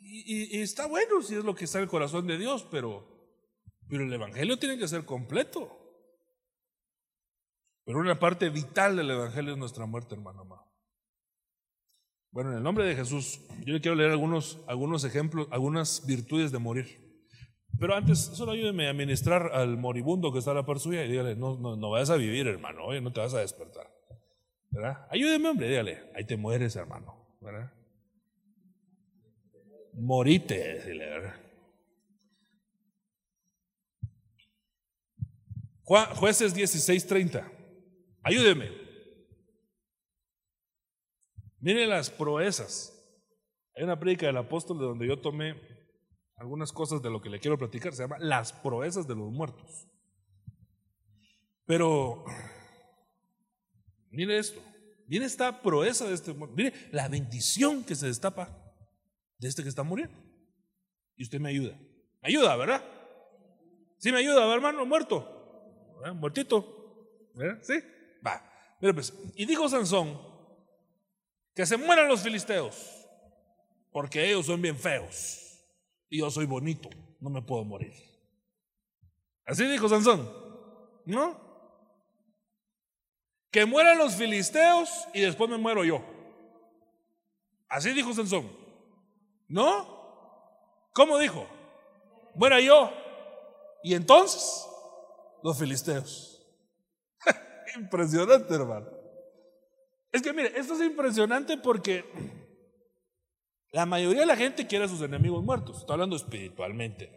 [0.00, 3.15] Y, está bueno si es lo que está en el corazón de Dios, pero,
[3.88, 5.82] pero el Evangelio tiene que ser completo.
[7.84, 10.66] Pero una parte vital del Evangelio es nuestra muerte, hermano amado.
[12.32, 16.52] Bueno, en el nombre de Jesús, yo le quiero leer algunos, algunos ejemplos, algunas virtudes
[16.52, 17.06] de morir.
[17.78, 21.10] Pero antes, solo ayúdeme a ministrar al moribundo que está a la par suya y
[21.10, 23.90] dígale, no, no, no vayas a vivir, hermano, hoy no te vas a despertar.
[24.70, 25.06] ¿Verdad?
[25.10, 27.38] Ayúdeme, hombre, dígale, ahí te mueres, hermano.
[27.40, 27.72] ¿Verdad?
[29.94, 31.45] Morite, dile, ¿verdad?
[35.86, 37.48] Jueces 16:30.
[38.22, 38.70] Ayúdeme.
[41.60, 42.92] Miren las proezas.
[43.76, 45.54] Hay una predica del apóstol de donde yo tomé
[46.36, 47.92] algunas cosas de lo que le quiero platicar.
[47.92, 49.86] Se llama Las proezas de los muertos.
[51.66, 52.24] Pero,
[54.10, 54.60] mire esto.
[55.06, 56.34] Mire esta proeza de este.
[56.34, 58.74] Mire la bendición que se destapa
[59.38, 60.18] de este que está muriendo.
[61.16, 61.78] Y usted me ayuda.
[62.22, 62.84] Me ayuda, ¿verdad?
[63.98, 65.35] Sí, me ayuda, hermano, muerto.
[66.14, 67.30] Muertito.
[67.34, 67.58] ¿Verdad?
[67.62, 67.74] Sí.
[68.26, 68.42] Va.
[68.80, 70.20] Mire, pues, y dijo Sansón,
[71.54, 73.06] que se mueran los filisteos,
[73.90, 75.64] porque ellos son bien feos
[76.10, 76.90] y yo soy bonito,
[77.20, 77.94] no me puedo morir.
[79.46, 80.30] Así dijo Sansón,
[81.06, 81.40] ¿no?
[83.50, 86.04] Que mueran los filisteos y después me muero yo.
[87.68, 88.50] Así dijo Sansón,
[89.48, 89.96] ¿no?
[90.92, 91.46] ¿Cómo dijo?
[92.34, 92.92] Muera yo.
[93.82, 94.66] Y entonces,
[95.46, 96.44] los filisteos.
[97.76, 98.88] Impresionante, hermano.
[100.10, 102.04] Es que mire, esto es impresionante porque
[103.70, 105.78] la mayoría de la gente quiere a sus enemigos muertos.
[105.78, 107.12] Estoy hablando espiritualmente.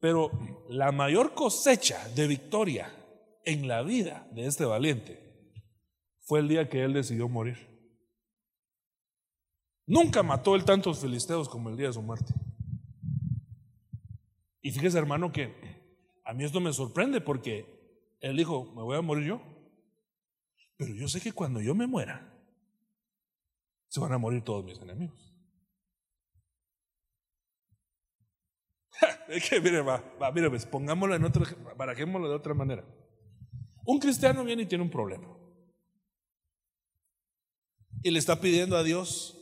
[0.00, 0.30] Pero
[0.68, 2.92] la mayor cosecha de victoria
[3.44, 5.54] en la vida de este valiente
[6.22, 7.56] fue el día que él decidió morir.
[9.86, 12.34] Nunca mató él tantos filisteos como el día de su muerte.
[14.66, 15.54] Y fíjese hermano que
[16.24, 19.40] a mí esto me sorprende porque él dijo, me voy a morir yo.
[20.76, 22.36] Pero yo sé que cuando yo me muera,
[23.86, 25.32] se van a morir todos mis enemigos.
[29.28, 31.46] es que, mire, va, va, mire, pues, pongámoslo en otro,
[31.76, 32.84] barajémoslo de otra manera.
[33.84, 35.28] Un cristiano viene y tiene un problema.
[38.02, 39.40] Y le está pidiendo a Dios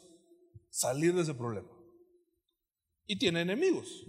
[0.68, 1.70] salir de ese problema.
[3.06, 4.04] Y tiene enemigos.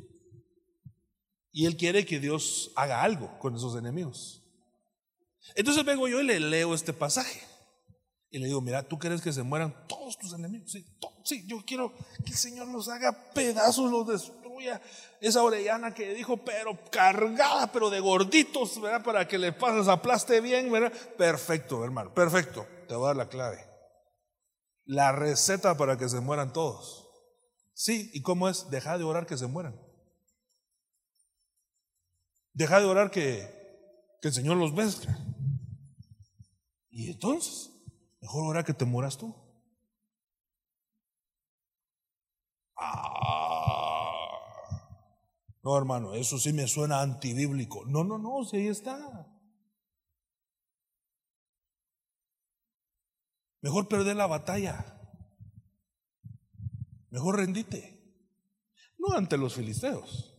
[1.55, 4.43] Y él quiere que Dios haga algo con esos enemigos.
[5.55, 7.39] Entonces vengo yo y le leo este pasaje.
[8.29, 10.69] Y le digo, mira, ¿tú quieres que se mueran todos tus enemigos?
[11.23, 11.93] Sí, yo quiero
[12.25, 14.81] que el Señor los haga pedazos, los destruya.
[15.21, 19.01] Esa orellana que dijo, pero cargada, pero de gorditos, ¿verdad?
[19.01, 20.91] Para que le pases, aplaste bien, ¿verdad?
[21.17, 22.67] Perfecto, hermano, perfecto.
[22.89, 23.65] Te voy a dar la clave.
[24.83, 27.07] La receta para que se mueran todos.
[27.73, 28.69] Sí, ¿y cómo es?
[28.69, 29.84] Deja de orar que se mueran.
[32.55, 33.51] Deja de orar que,
[34.21, 35.19] que el Señor los mezcla.
[36.89, 37.69] Y entonces,
[38.21, 39.35] mejor ahora que te mueras tú.
[42.77, 44.05] Ah.
[45.63, 47.83] No, hermano, eso sí me suena antibíblico.
[47.85, 49.27] No, no, no, si ahí está.
[53.59, 54.97] Mejor perder la batalla.
[57.09, 58.01] Mejor rendite.
[58.97, 60.34] No ante los filisteos.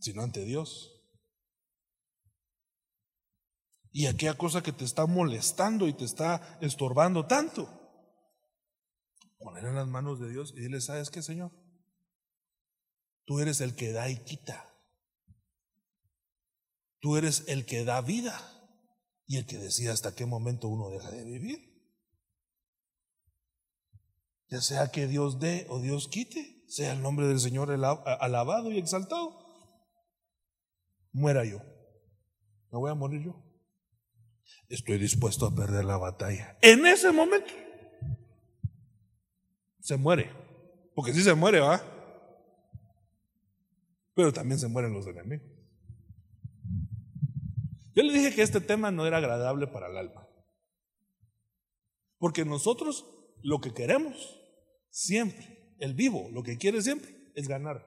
[0.00, 0.96] Sino ante Dios.
[3.92, 7.68] Y aquella cosa que te está molestando y te está estorbando tanto,
[9.38, 11.52] poner en las manos de Dios y dile, ¿sabes qué, Señor?
[13.24, 14.66] Tú eres el que da y quita.
[17.00, 18.38] Tú eres el que da vida
[19.26, 21.70] y el que decide hasta qué momento uno deja de vivir.
[24.48, 28.78] Ya sea que Dios dé o Dios quite, sea el nombre del Señor alabado y
[28.78, 29.39] exaltado.
[31.12, 31.58] Muera yo.
[32.70, 33.42] Me voy a morir yo.
[34.68, 36.56] Estoy dispuesto a perder la batalla.
[36.62, 37.52] En ese momento
[39.80, 40.30] se muere.
[40.94, 41.82] Porque si se muere, va.
[44.14, 45.48] Pero también se mueren los enemigos.
[47.94, 50.28] Yo le dije que este tema no era agradable para el alma.
[52.18, 53.06] Porque nosotros
[53.42, 54.40] lo que queremos
[54.90, 57.84] siempre, el vivo, lo que quiere siempre es ganar.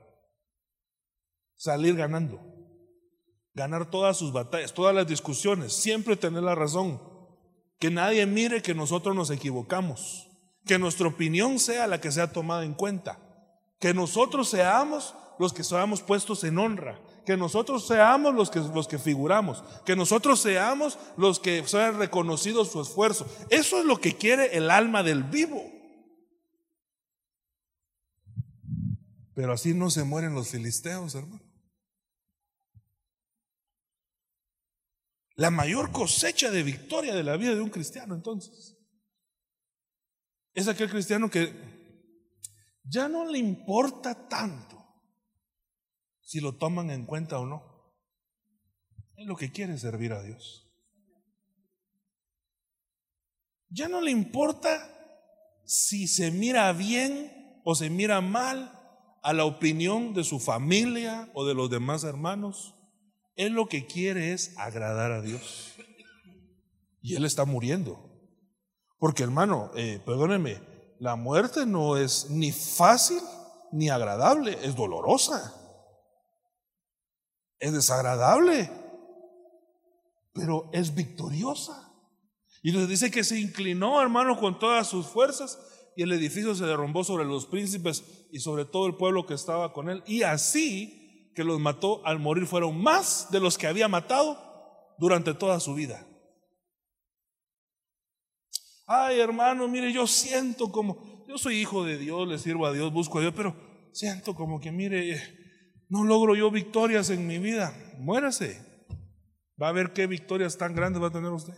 [1.56, 2.53] Salir ganando.
[3.54, 7.02] Ganar todas sus batallas, todas las discusiones, siempre tener la razón.
[7.80, 10.30] Que nadie mire que nosotros nos equivocamos.
[10.66, 13.20] Que nuestra opinión sea la que sea tomada en cuenta.
[13.80, 18.88] Que nosotros seamos los que seamos puestos en honra que nosotros seamos los que, los
[18.88, 23.26] que figuramos, que nosotros seamos los que sean reconocidos su esfuerzo.
[23.50, 25.64] Eso es lo que quiere el alma del vivo.
[29.34, 31.42] Pero así no se mueren los filisteos, hermano.
[35.36, 38.78] La mayor cosecha de victoria de la vida de un cristiano, entonces,
[40.54, 41.52] es aquel cristiano que
[42.84, 44.74] ya no le importa tanto
[46.22, 47.64] si lo toman en cuenta o no.
[49.16, 50.72] Es lo que quiere servir a Dios.
[53.70, 54.90] Ya no le importa
[55.66, 58.80] si se mira bien o se mira mal
[59.24, 62.76] a la opinión de su familia o de los demás hermanos.
[63.36, 65.74] Él lo que quiere es agradar a Dios.
[67.02, 68.00] Y él está muriendo.
[68.98, 70.62] Porque hermano, eh, perdóneme,
[71.00, 73.20] la muerte no es ni fácil
[73.72, 75.60] ni agradable, es dolorosa
[77.64, 78.70] es desagradable,
[80.34, 81.94] pero es victoriosa.
[82.62, 85.58] Y nos dice que se inclinó, hermano, con todas sus fuerzas
[85.96, 89.72] y el edificio se derrumbó sobre los príncipes y sobre todo el pueblo que estaba
[89.72, 90.04] con él.
[90.06, 91.03] Y así
[91.34, 94.38] que los mató al morir fueron más de los que había matado
[94.98, 96.06] durante toda su vida.
[98.86, 102.92] Ay, hermano, mire, yo siento como, yo soy hijo de Dios, le sirvo a Dios,
[102.92, 103.56] busco a Dios, pero
[103.92, 105.20] siento como que, mire,
[105.90, 107.74] no logro yo victorias en mi vida.
[108.00, 108.74] Muérase.
[109.62, 111.54] Va a ver qué victorias tan grandes va a tener usted.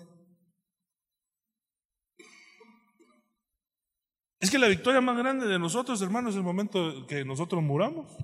[4.40, 8.16] Es que la victoria más grande de nosotros, hermanos, es el momento que nosotros muramos.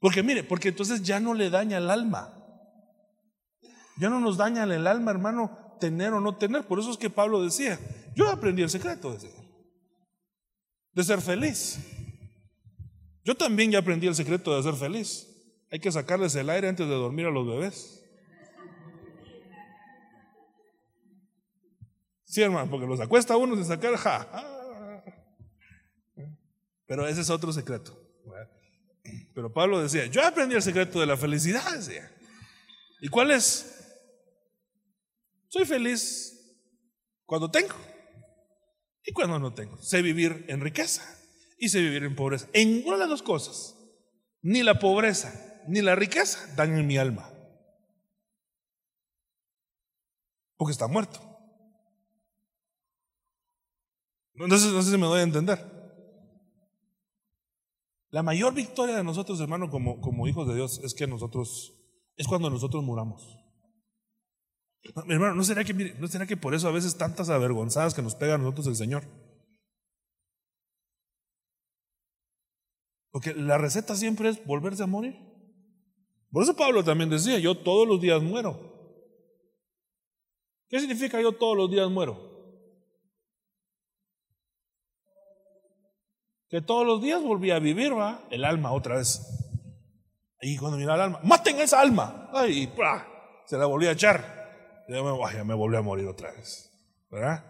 [0.00, 2.34] Porque mire, porque entonces ya no le daña el alma.
[3.98, 6.64] Ya no nos daña el alma, hermano, tener o no tener.
[6.64, 7.78] Por eso es que Pablo decía,
[8.14, 9.30] yo aprendí el secreto de ser,
[10.92, 11.78] de ser feliz.
[13.24, 15.26] Yo también ya aprendí el secreto de ser feliz.
[15.70, 18.04] Hay que sacarles el aire antes de dormir a los bebés.
[22.24, 24.28] Sí, hermano, porque los acuesta uno sin sacar, ja,
[26.86, 27.98] Pero ese es otro secreto.
[29.38, 32.12] Pero Pablo decía, yo aprendí el secreto de la felicidad, decía.
[33.00, 33.86] ¿Y cuál es?
[35.46, 36.58] Soy feliz
[37.24, 37.76] cuando tengo
[39.04, 39.80] y cuando no tengo.
[39.80, 41.04] Sé vivir en riqueza
[41.56, 42.48] y se vivir en pobreza.
[42.52, 43.76] En ninguna de las dos cosas,
[44.42, 45.32] ni la pobreza
[45.68, 47.32] ni la riqueza dan en mi alma.
[50.56, 51.20] Porque está muerto.
[54.34, 55.77] Entonces, no sé si me doy a entender.
[58.10, 61.74] La mayor victoria de nosotros, hermano, como, como hijos de Dios, es que nosotros,
[62.16, 63.36] es cuando nosotros muramos.
[65.08, 68.14] hermano, ¿no será, que, ¿no será que por eso a veces tantas avergonzadas que nos
[68.14, 69.04] pega a nosotros el Señor?
[73.10, 75.16] Porque la receta siempre es volverse a morir.
[76.30, 78.68] Por eso Pablo también decía, yo todos los días muero.
[80.68, 82.27] ¿Qué significa yo todos los días muero?
[86.48, 88.22] Que todos los días volví a vivir, ¿va?
[88.30, 89.20] El alma otra vez.
[90.40, 92.30] Y cuando mira el alma, maten esa alma.
[92.32, 92.72] Ay,
[93.46, 94.84] se la volví a echar.
[94.88, 96.70] Ya me, ya me volví a morir otra vez.
[97.10, 97.44] ¿Verdad?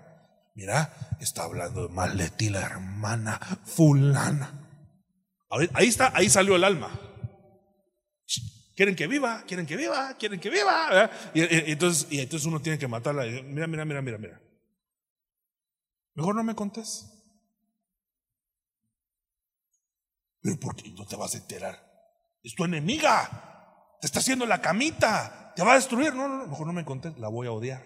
[0.55, 4.69] Mira, está hablando mal de ti la hermana fulana.
[5.51, 6.91] Ahí está, ahí salió el alma.
[8.75, 11.11] Quieren que viva, quieren que viva, quieren que viva.
[11.35, 11.43] Y,
[11.73, 13.25] entonces, y entonces uno tiene que matarla.
[13.25, 14.41] Mira, mira, mira, mira, mira.
[16.15, 17.18] Mejor no me contes.
[20.41, 21.79] Pero ¿por qué no te vas a enterar?
[22.43, 23.97] Es tu enemiga.
[24.01, 26.15] te está haciendo la camita, te va a destruir.
[26.15, 27.85] No, no, no, mejor no me contes, la voy a odiar.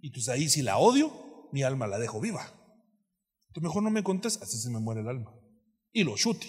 [0.00, 2.42] Y entonces ahí si la odio, mi alma la dejo viva.
[3.48, 5.32] Entonces mejor no me contes, así se me muere el alma.
[5.92, 6.48] Y lo chuti.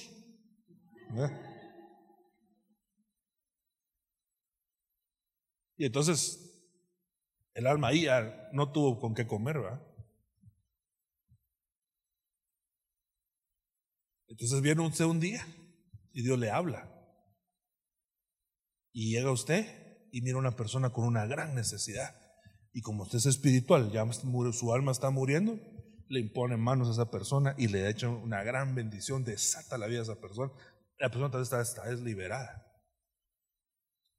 [1.15, 1.29] ¿Eh?
[5.77, 6.41] Y entonces
[7.53, 9.81] el alma ahí ya no tuvo con qué comer, ¿verdad?
[14.35, 15.47] Entonces viene usted un día
[16.11, 16.91] y Dios le habla.
[18.91, 22.13] Y llega usted y mira una persona con una gran necesidad.
[22.73, 25.57] Y como usted es espiritual, ya su alma está muriendo,
[26.09, 29.99] le impone manos a esa persona y le echa una gran bendición, desata la vida
[29.99, 30.51] a esa persona.
[30.99, 32.61] La persona tal vez está, está liberada.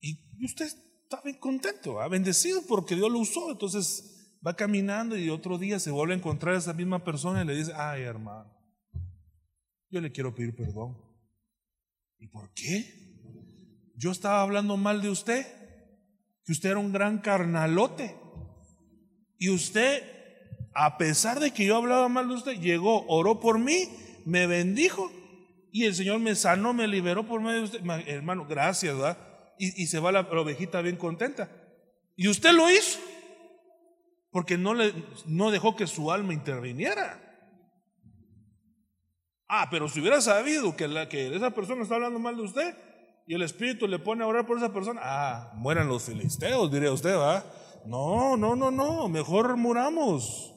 [0.01, 3.51] Y usted está bien contento, ha bendecido porque Dios lo usó.
[3.51, 7.47] Entonces va caminando y otro día se vuelve a encontrar a esa misma persona y
[7.47, 8.56] le dice, ay hermano,
[9.97, 10.97] yo le quiero pedir perdón.
[12.19, 12.85] ¿Y por qué?
[13.97, 15.47] Yo estaba hablando mal de usted,
[16.45, 18.15] que usted era un gran carnalote.
[19.39, 20.03] Y usted,
[20.75, 23.89] a pesar de que yo hablaba mal de usted, llegó, oró por mí,
[24.25, 25.11] me bendijo
[25.73, 27.81] y el Señor me sanó, me liberó por medio de usted.
[28.07, 29.19] Hermano, gracias, ¿verdad?
[29.59, 31.51] Y, se va la, ovejita bien contenta.
[32.15, 32.99] Y usted lo hizo,
[34.31, 34.93] porque no, le,
[35.27, 37.26] no dejó que su alma interviniera.
[39.49, 40.85] Ah, pero si hubiera sabido que,
[41.35, 42.77] esa persona está hablando mal de usted
[43.27, 46.93] y el Espíritu le pone a orar por esa persona, ah, mueran los filisteos, diría
[46.93, 47.45] usted, ¿va?
[47.85, 50.53] No, no, no, no, mejor muramos.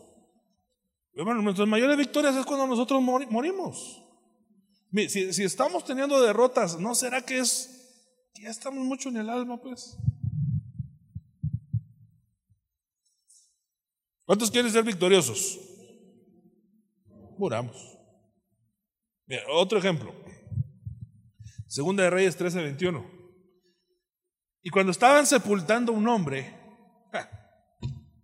[1.16, 4.04] Bueno, nuestras mayores victorias es cuando nosotros morimos.
[4.92, 9.30] Si, si, estamos teniendo derrotas, ¿no será que es que ya estamos mucho en el
[9.30, 9.98] alma, pues?
[14.26, 15.60] ¿Cuántos quieren ser victoriosos?
[17.38, 17.99] Muramos
[19.50, 20.14] otro ejemplo.
[21.68, 23.20] Segunda de Reyes 13, 21.
[24.62, 26.54] Y cuando estaban sepultando un hombre,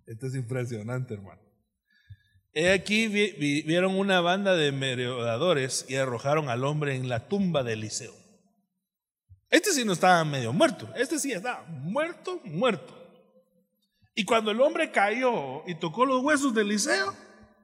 [0.08, 1.42] esto es impresionante, hermano.
[2.54, 7.74] He aquí vieron una banda de merodeadores y arrojaron al hombre en la tumba de
[7.74, 8.14] Eliseo.
[9.50, 12.94] Este sí no estaba medio muerto, este sí estaba muerto, muerto.
[14.16, 17.14] Y cuando el hombre cayó y tocó los huesos de Eliseo,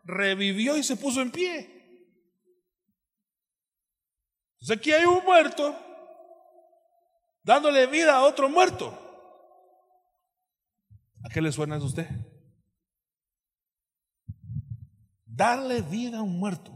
[0.03, 1.80] revivió y se puso en pie.
[4.61, 5.75] Entonces aquí hay un muerto
[7.41, 8.95] dándole vida a otro muerto.
[11.23, 12.07] ¿A qué le suena a usted?
[15.25, 16.71] Darle vida a un muerto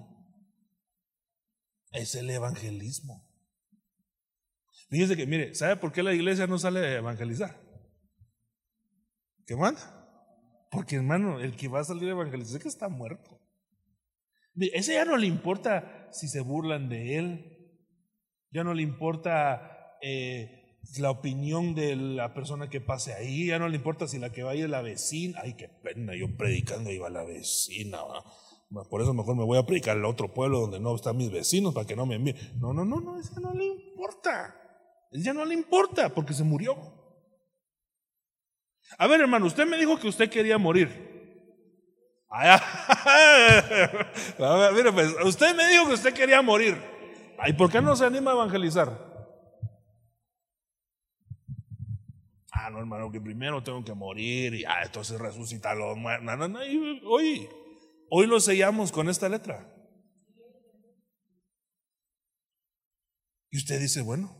[1.91, 3.23] es el evangelismo.
[4.89, 7.59] Fíjese que, mire, ¿sabe por qué la iglesia no sale a evangelizar?
[9.45, 10.67] ¿Qué manda?
[10.71, 13.39] Porque hermano, el que va a salir a evangelizar es que está muerto.
[14.55, 17.55] Ese ya no le importa si se burlan de él,
[18.52, 20.66] ya no le importa eh,
[20.98, 24.43] la opinión de la persona que pase ahí, ya no le importa si la que
[24.43, 25.39] va ahí es la vecina.
[25.43, 28.00] Ay, qué pena, yo predicando iba la vecina.
[28.89, 31.74] Por eso mejor me voy a predicar al otro pueblo donde no están mis vecinos
[31.74, 32.38] para que no me envíen.
[32.60, 34.56] No, no, no, no, eso no le importa.
[35.12, 36.76] Ya no le importa porque se murió.
[38.98, 41.14] A ver, hermano, usted me dijo que usted quería morir.
[44.74, 46.95] mire, pues, usted me dijo que usted quería morir.
[47.47, 49.15] ¿Y por qué no se anima a evangelizar?
[52.51, 56.25] Ah, no, hermano, que primero tengo que morir y ah, entonces resucitar los muertos.
[56.25, 56.59] No, no,
[57.05, 57.47] hoy,
[58.09, 59.71] hoy lo sellamos con esta letra.
[63.51, 64.36] Y usted dice, bueno,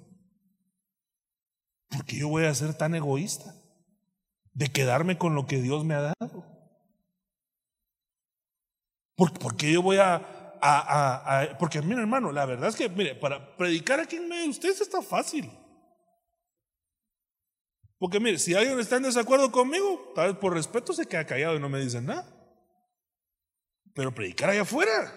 [1.90, 3.56] ¿por qué yo voy a ser tan egoísta
[4.54, 6.56] de quedarme con lo que Dios me ha dado?
[9.16, 10.26] ¿Por, qué yo voy a,
[11.60, 14.82] porque mire hermano, la verdad es que, mire, para predicar aquí en medio de ustedes
[14.82, 15.52] está fácil.
[17.98, 21.56] Porque mire, si alguien está en desacuerdo conmigo, tal vez por respeto se queda callado
[21.56, 22.32] y no me dice nada.
[23.94, 25.14] Pero predicar allá afuera,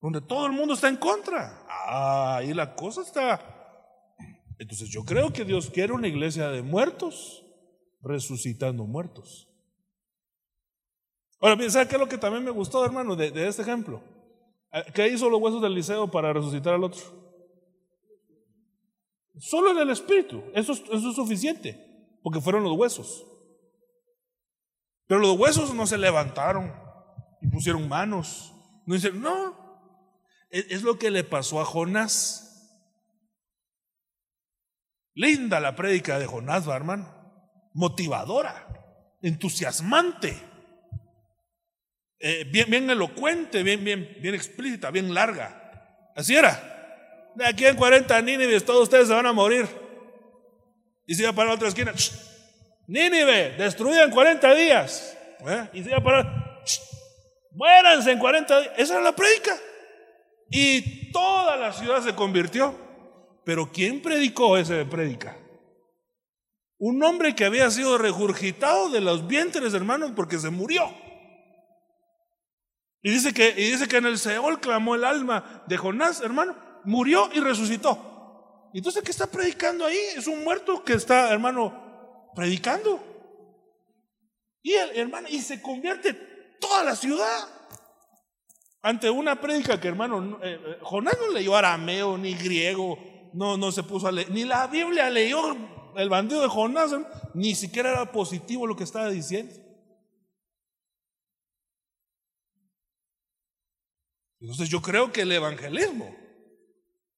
[0.00, 3.56] donde todo el mundo está en contra, ah, ahí la cosa está.
[4.58, 7.44] Entonces yo creo que Dios quiere una iglesia de muertos,
[8.02, 9.49] resucitando muertos.
[11.40, 14.02] Ahora, bien, ¿sabe qué es lo que también me gustó, hermano, de, este ejemplo?
[14.72, 17.00] Eh, ¿Qué hizo los huesos del liceo para resucitar al otro?
[19.38, 20.42] Solo en el espíritu.
[20.54, 23.26] Eso es, suficiente, porque fueron los huesos.
[25.06, 26.74] Pero los huesos no se levantaron
[27.40, 28.52] y pusieron manos.
[28.84, 29.58] No dicen, no.
[30.50, 32.46] Es, es lo que le pasó a Jonás.
[35.14, 37.08] Linda la prédica de Jonás, hermano.
[37.72, 40.49] Motivadora, entusiasmante.
[42.22, 46.10] Eh, bien, bien elocuente, bien, bien, bien explícita, bien larga.
[46.14, 47.32] Así era.
[47.34, 49.66] De aquí en 40 Nínive, todos ustedes se van a morir.
[51.06, 51.94] Y se iba para la otra esquina.
[52.86, 55.16] Nínive, destruida en 40 días.
[55.48, 55.68] ¿Eh?
[55.72, 56.62] Y se iba para.
[57.52, 58.72] Muéranse en 40 días.
[58.76, 59.56] Esa era la predica.
[60.50, 62.76] Y toda la ciudad se convirtió.
[63.44, 65.36] Pero ¿quién predicó ese predica?
[66.78, 70.92] Un hombre que había sido regurgitado de los vientres, hermanos, porque se murió.
[73.02, 76.56] Y dice que, y dice que en el Seol clamó el alma de Jonás, hermano,
[76.84, 78.68] murió y resucitó.
[78.74, 79.98] Entonces, ¿qué está predicando ahí?
[80.16, 83.02] Es un muerto que está, hermano, predicando.
[84.62, 86.12] Y hermano, y se convierte
[86.60, 87.48] toda la ciudad
[88.82, 92.98] ante una prédica que, hermano, eh, eh, Jonás no leyó arameo ni griego,
[93.32, 95.56] no, no se puso a leer, ni la Biblia leyó
[95.96, 96.92] el bandido de Jonás,
[97.34, 99.54] ni siquiera era positivo lo que estaba diciendo.
[104.40, 106.14] Entonces yo creo que el evangelismo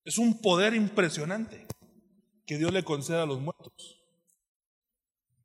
[0.05, 1.67] es un poder impresionante
[2.47, 3.99] que Dios le concede a los muertos.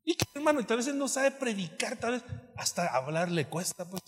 [0.03, 2.23] Y que hermano, tal vez él no sabe predicar, tal vez
[2.55, 4.01] hasta hablar le cuesta, pues.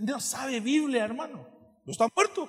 [0.00, 1.46] No sabe Biblia, hermano.
[1.84, 2.48] No está muerto.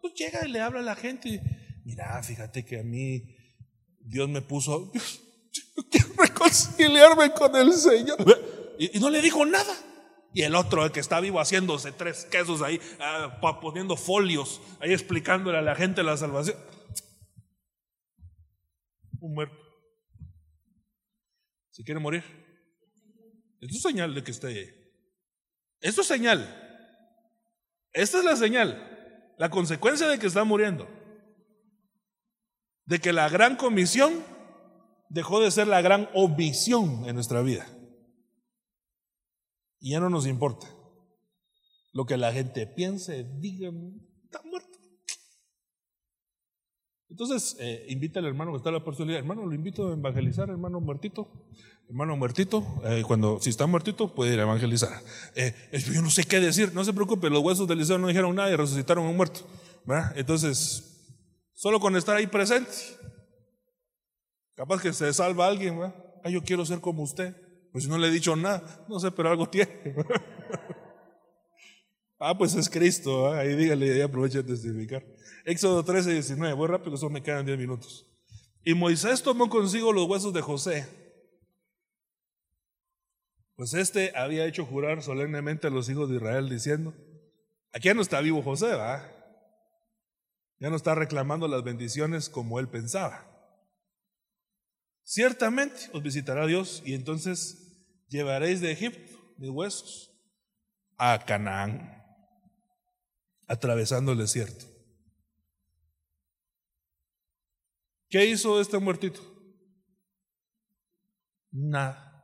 [0.00, 1.40] Pues llega y le habla a la gente y,
[1.84, 3.22] mira, fíjate que a mí
[4.00, 4.90] Dios me puso,
[5.52, 8.16] yo quiero reconciliarme con el Señor.
[8.78, 9.74] Y, no le dijo nada.
[10.32, 14.92] Y el otro, el que está vivo haciéndose tres quesos ahí, ah, poniendo folios, ahí
[14.92, 16.56] explicándole a la gente la salvación.
[19.20, 19.56] Un muerto.
[21.70, 22.24] Si quiere morir.
[23.60, 24.70] Esto es señal de que esté ahí.
[25.80, 26.64] Esto es señal.
[27.92, 29.34] Esta es la señal.
[29.38, 30.88] La consecuencia de que está muriendo
[32.88, 34.24] de que la gran comisión
[35.10, 37.66] dejó de ser la gran omisión en nuestra vida.
[39.80, 40.66] Y ya no nos importa
[41.92, 43.70] lo que la gente piense, diga,
[44.24, 44.78] está muerto.
[47.08, 50.50] Entonces, eh, invita al hermano que está en la posibilidad, hermano, lo invito a evangelizar,
[50.50, 51.28] hermano muertito,
[51.88, 55.02] hermano muertito, eh, cuando si está muertito puede ir a evangelizar.
[55.34, 55.54] Eh,
[55.92, 58.50] yo no sé qué decir, no se preocupe, los huesos del liceo no dijeron nada
[58.50, 59.40] y resucitaron a un muerto.
[60.14, 60.88] Entonces,
[61.58, 62.70] Solo con estar ahí presente.
[64.54, 65.92] Capaz que se salva alguien.
[66.22, 67.34] Ah, yo quiero ser como usted.
[67.72, 69.80] Pues no le he dicho nada, no sé, pero algo tiene.
[72.18, 75.04] ah, pues es Cristo, ahí dígale y aprovecha de testificar.
[75.44, 78.06] Éxodo 13, 19, voy rápido, eso me quedan 10 minutos.
[78.64, 80.86] Y Moisés tomó consigo los huesos de José.
[83.56, 86.94] Pues este había hecho jurar solemnemente a los hijos de Israel diciendo,
[87.72, 89.10] aquí ya no está vivo José, ¿va?
[90.60, 93.37] Ya no está reclamando las bendiciones como él pensaba.
[95.08, 97.72] Ciertamente os visitará Dios y entonces
[98.08, 100.12] llevaréis de Egipto mis huesos
[100.98, 102.04] a Canaán,
[103.46, 104.66] atravesando el desierto.
[108.10, 109.22] ¿Qué hizo este muertito?
[111.52, 112.22] Nada.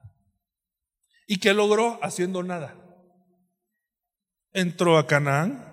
[1.27, 2.77] ¿Y qué logró haciendo nada?
[4.53, 5.73] Entró a Canaán,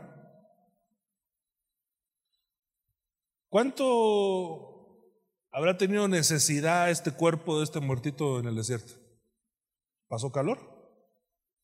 [3.50, 4.71] ¿Cuánto
[5.52, 8.94] habrá tenido necesidad este cuerpo de este muertito en el desierto?
[10.08, 10.60] ¿Pasó calor?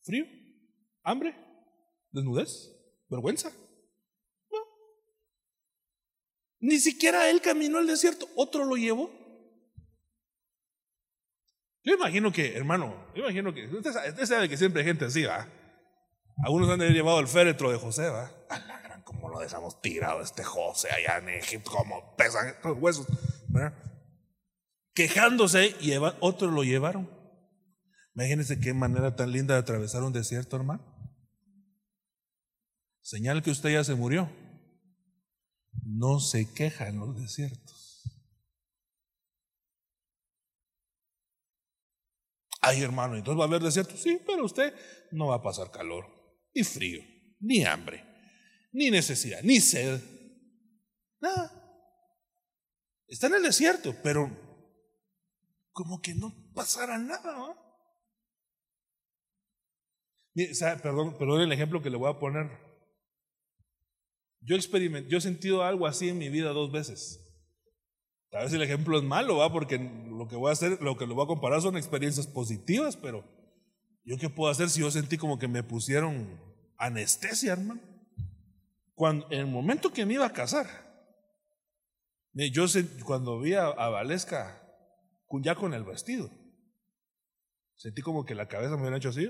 [0.04, 0.26] ¿Frío?
[1.04, 1.36] ¿Hambre?
[2.12, 2.72] ¿Desnudez?
[3.10, 3.52] ¿Vergüenza?
[4.52, 4.60] No.
[6.60, 9.12] Ni siquiera él caminó al desierto, otro lo llevó.
[11.84, 15.48] Yo imagino que, hermano, yo imagino que, usted sabe, que siempre hay gente así, ¿va?
[16.44, 18.30] Algunos han llevado el féretro de José, ¿va?
[19.06, 21.72] ¿Cómo lo dejamos tirado este José allá en Egipto?
[21.72, 23.08] ¿Cómo pesan estos huesos?
[24.94, 27.10] Quejándose y otros lo llevaron.
[28.16, 30.84] Imagínense qué manera tan linda de atravesar un desierto, hermano.
[33.02, 34.30] Señal que usted ya se murió.
[35.84, 38.04] No se queja en los desiertos.
[42.60, 43.96] Ay, hermano, entonces va a haber desierto.
[43.96, 44.74] Sí, pero usted
[45.12, 46.06] no va a pasar calor,
[46.54, 47.02] ni frío,
[47.40, 48.08] ni hambre
[48.78, 50.00] ni necesidad, ni sed,
[51.20, 51.57] nada.
[53.08, 54.30] Está en el desierto, pero
[55.72, 57.56] como que no pasara nada.
[60.82, 62.50] perdón, perdón el ejemplo que le voy a poner.
[64.42, 67.24] Yo experimenté, yo he sentido algo así en mi vida dos veces.
[68.30, 69.52] Tal vez el ejemplo es malo, ¿va?
[69.52, 72.98] Porque lo que voy a hacer, lo que lo voy a comparar son experiencias positivas,
[72.98, 73.24] pero
[74.04, 76.40] yo qué puedo hacer si yo sentí como que me pusieron
[76.78, 77.82] anestesia, hermano.
[78.96, 80.87] Cuando, en el momento que me iba a casar,
[82.52, 82.66] yo
[83.04, 84.64] cuando vi a, Valesca
[85.42, 86.30] ya con el vestido,
[87.76, 89.30] sentí como que la cabeza me hubiera hecho así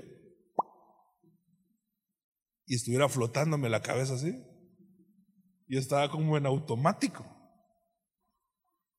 [2.66, 4.44] y estuviera flotándome la cabeza así.
[5.66, 7.24] y estaba como en automático.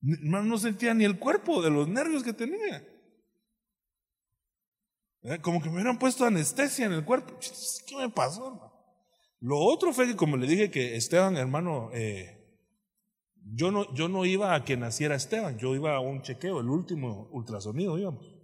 [0.00, 2.86] No, sentía ni el cuerpo de los nervios que tenía.
[5.22, 7.38] Eh, como que me hubieran puesto anestesia en el cuerpo.
[7.86, 8.72] ¿Qué me pasó, hermano?
[9.40, 12.39] Lo otro fue que, como le dije, que Esteban, hermano, eh,
[13.44, 16.68] yo, no, yo no iba a que naciera Esteban, yo iba a un chequeo, el
[16.68, 18.36] último ultrasonido íbamos.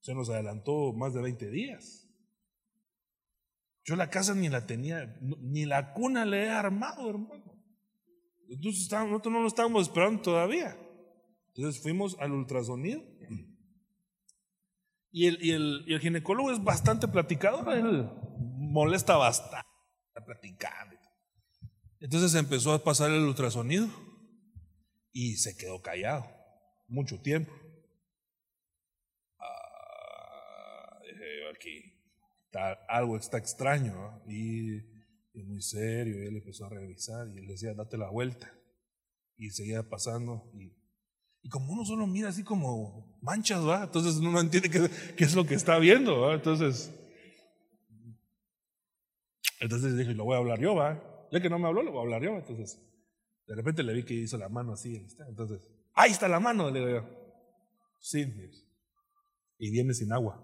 [0.00, 2.08] Se nos adelantó más de 20 días.
[3.84, 7.44] Yo la casa ni la tenía, ni la cuna le he armado, hermano.
[8.48, 10.76] Entonces nosotros no lo estábamos esperando todavía.
[11.54, 13.02] Entonces fuimos al ultrasonido.
[15.10, 19.66] Y el, y el, ginecólogo es bastante platicador, él molesta bastante,
[20.26, 20.96] platicando.
[22.00, 23.88] Entonces empezó a pasar el ultrasonido
[25.18, 26.26] y se quedó callado
[26.88, 27.50] mucho tiempo.
[29.40, 31.00] Ah,
[31.54, 31.94] aquí,
[32.86, 34.82] algo está extraño y,
[35.32, 36.22] muy serio.
[36.22, 38.52] Y él empezó a revisar y él decía, date la vuelta.
[39.38, 40.50] Y seguía pasando.
[40.52, 40.76] Y,
[41.42, 43.84] y como uno solo mira así como manchas, ¿va?
[43.84, 46.92] Entonces uno no entiende qué, es lo que está viendo, Entonces,
[49.60, 51.02] entonces dije, lo voy a hablar yo, ¿va?
[51.32, 52.36] Ya que no me habló, lo voy a hablar yo.
[52.36, 52.78] Entonces,
[53.46, 55.06] de repente le vi que hizo la mano así.
[55.28, 57.26] Entonces, ahí está la mano, le digo yo.
[58.00, 58.26] Sí,
[59.58, 60.42] y viene sin agua.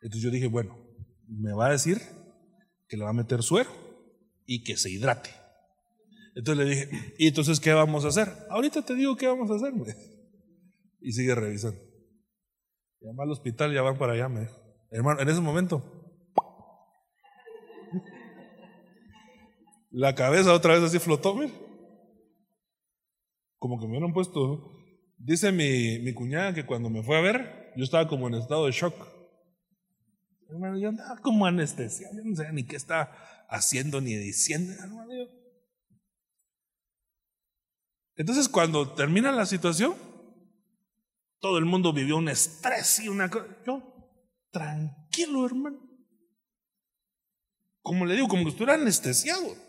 [0.00, 0.78] Entonces yo dije, bueno,
[1.28, 2.00] me va a decir
[2.88, 3.70] que le va a meter suero
[4.46, 5.30] y que se hidrate.
[6.34, 8.28] Entonces le dije, ¿y entonces qué vamos a hacer?
[8.50, 9.72] Ahorita te digo qué vamos a hacer.
[11.00, 11.80] Y sigue revisando.
[13.00, 14.48] Llama al hospital, ya van para allá, me.
[14.90, 16.03] Hermano, en ese momento,
[19.94, 21.52] la cabeza otra vez así flotó, mira.
[23.58, 24.72] Como que me hubieran puesto.
[25.16, 28.66] Dice mi, mi cuñada que cuando me fue a ver, yo estaba como en estado
[28.66, 28.94] de shock.
[30.50, 34.72] Hermano, yo andaba como anestesia, yo no sé ni qué está haciendo ni diciendo.
[38.16, 39.94] Entonces, cuando termina la situación,
[41.38, 43.46] todo el mundo vivió un estrés y una cosa.
[43.64, 43.80] Yo,
[44.50, 45.78] tranquilo, hermano.
[47.80, 49.63] Como le digo, como que estuviera anestesiado.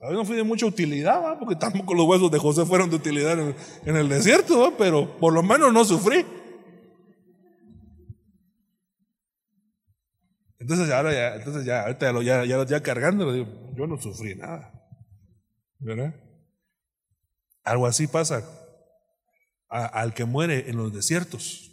[0.00, 3.38] A no fui de mucha utilidad, porque tampoco los huesos de José fueron de utilidad
[3.38, 6.24] en, el desierto, pero por lo menos no sufrí.
[10.58, 13.34] Entonces ahora ya, entonces ya, ahorita ya, ya, ya cargándolo,
[13.74, 14.72] yo no sufrí nada.
[15.78, 16.14] ¿Verdad?
[17.62, 18.44] Algo así pasa
[19.68, 21.70] al que muere en los desiertos.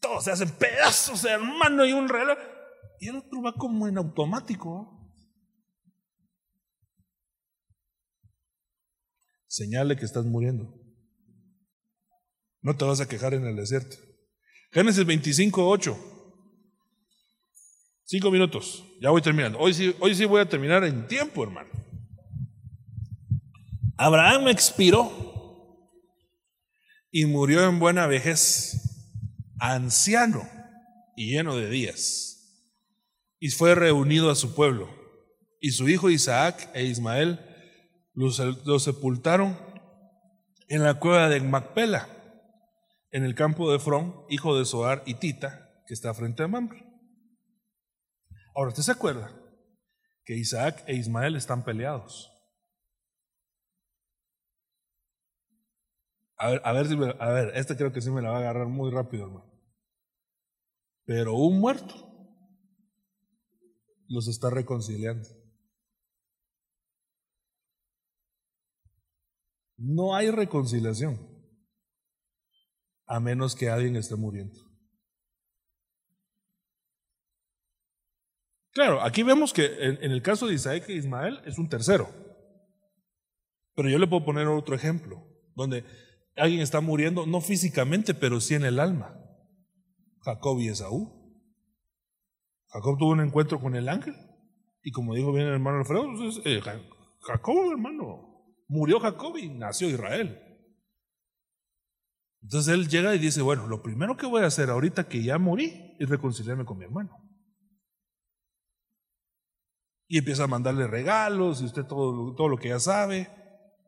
[0.00, 2.38] Todos se hacen pedazos, hermano, y un reloj.
[3.00, 4.95] Y el otro va como en automático.
[9.56, 10.70] Señale que estás muriendo.
[12.60, 13.96] No te vas a quejar en el desierto.
[14.70, 15.96] Génesis 25, 8.
[18.04, 19.58] Cinco minutos, ya voy terminando.
[19.58, 21.70] Hoy sí, hoy sí voy a terminar en tiempo, hermano.
[23.96, 25.10] Abraham expiró
[27.10, 28.76] y murió en buena vejez,
[29.58, 30.46] anciano
[31.16, 32.68] y lleno de días.
[33.40, 34.94] Y fue reunido a su pueblo.
[35.62, 37.40] Y su hijo Isaac e Ismael
[38.16, 39.56] los, sepultaron
[40.68, 42.08] en la cueva de Macpela,
[43.12, 46.84] en el campo de Frón, hijo de Zoar y Tita, que está frente a Mamre.
[48.54, 49.30] Ahora, ¿usted se acuerda
[50.24, 52.32] que Isaac e Ismael están peleados?
[56.38, 58.90] A ver, si a ver, este creo que sí me la va a agarrar muy
[58.90, 59.50] rápido, hermano.
[61.04, 61.94] Pero un muerto
[64.08, 65.28] los está reconciliando.
[69.76, 71.18] No hay reconciliación
[73.06, 74.66] a menos que alguien esté muriendo.
[78.72, 82.10] Claro, aquí vemos que en, el caso de Isaac e Ismael es un tercero.
[83.74, 85.84] Pero yo le puedo poner otro ejemplo, donde
[86.36, 89.18] alguien está muriendo, no físicamente, pero sí en el alma.
[90.20, 91.10] Jacob y Esaú.
[92.68, 94.14] Jacob tuvo un encuentro con el ángel.
[94.82, 96.60] Y como dijo bien el hermano Alfredo, pues eh,
[97.20, 98.35] Jacob, hermano,
[98.68, 100.42] murió Jacob y nació Israel.
[102.42, 105.38] Entonces él llega y dice, bueno, lo primero que voy a hacer ahorita que ya
[105.38, 107.10] morí es reconciliarme con mi hermano.
[110.08, 113.28] Y empieza a mandarle regalos y usted todo, todo lo que ya sabe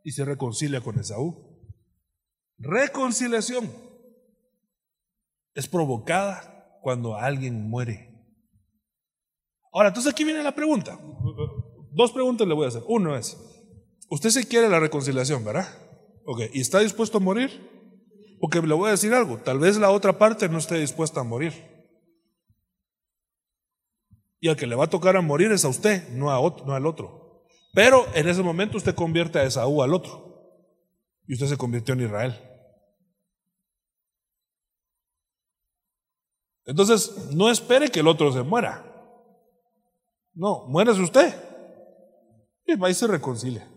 [0.03, 1.49] y se reconcilia con Esaú.
[2.59, 3.71] Reconciliación
[5.55, 8.09] es provocada cuando alguien muere.
[9.73, 10.99] Ahora, entonces aquí viene la pregunta.
[11.93, 12.83] Dos preguntas le voy a hacer.
[12.89, 13.37] Uno es,
[14.09, 15.69] usted se quiere la reconciliación, ¿verdad?
[16.25, 17.51] Ok, ¿y está dispuesto a morir?
[18.41, 21.25] Porque le voy a decir algo, tal vez la otra parte no esté dispuesta a
[21.25, 21.53] morir.
[24.41, 26.65] Y al que le va a tocar a morir es a usted, no, a otro,
[26.65, 27.47] no al otro.
[27.75, 30.29] Pero en ese momento usted convierte a Esaú al otro.
[31.27, 32.39] Y usted se convirtió en Israel.
[36.65, 38.85] Entonces, no espere que el otro se muera.
[40.35, 41.35] No, muérase usted.
[42.67, 43.69] Y va y se reconcilia.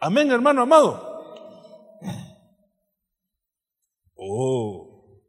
[0.00, 1.06] Amén, hermano amado.
[4.14, 5.22] Oh.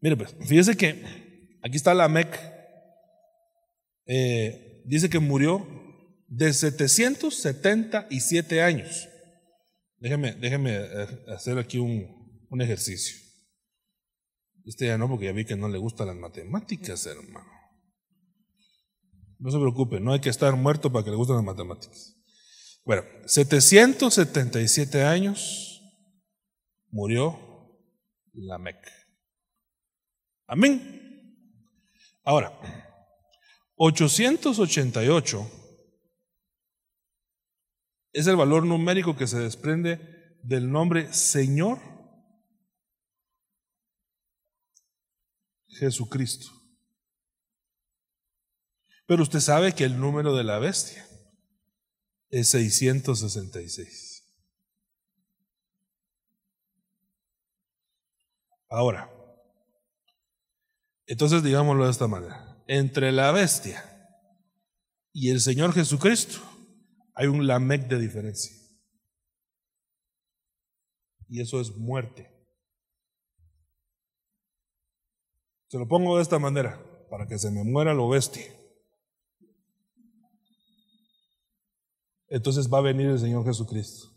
[0.00, 2.36] Mire, pues, fíjese que aquí está la MEC.
[4.06, 5.66] Eh, dice que murió
[6.28, 9.08] de 777 años.
[9.98, 13.16] Déjeme, déjeme eh, hacer aquí un, un ejercicio.
[14.64, 17.46] Este ya no, porque ya vi que no le gustan las matemáticas, hermano.
[19.38, 22.15] No se preocupe, no hay que estar muerto para que le gusten las matemáticas.
[22.86, 25.82] Bueno, 777 años
[26.88, 27.36] murió
[28.32, 28.78] Lamec.
[30.46, 31.34] Amén.
[32.22, 32.56] Ahora,
[33.74, 35.50] 888
[38.12, 41.80] es el valor numérico que se desprende del nombre Señor
[45.66, 46.52] Jesucristo.
[49.06, 51.05] Pero usted sabe que el número de la bestia
[52.30, 54.24] es 666.
[58.68, 59.10] Ahora,
[61.06, 63.82] entonces digámoslo de esta manera, entre la bestia
[65.12, 66.40] y el Señor Jesucristo
[67.14, 68.54] hay un lamec de diferencia.
[71.28, 72.30] Y eso es muerte.
[75.68, 78.44] Se lo pongo de esta manera, para que se me muera lo bestia.
[82.28, 84.08] Entonces va a venir el Señor Jesucristo.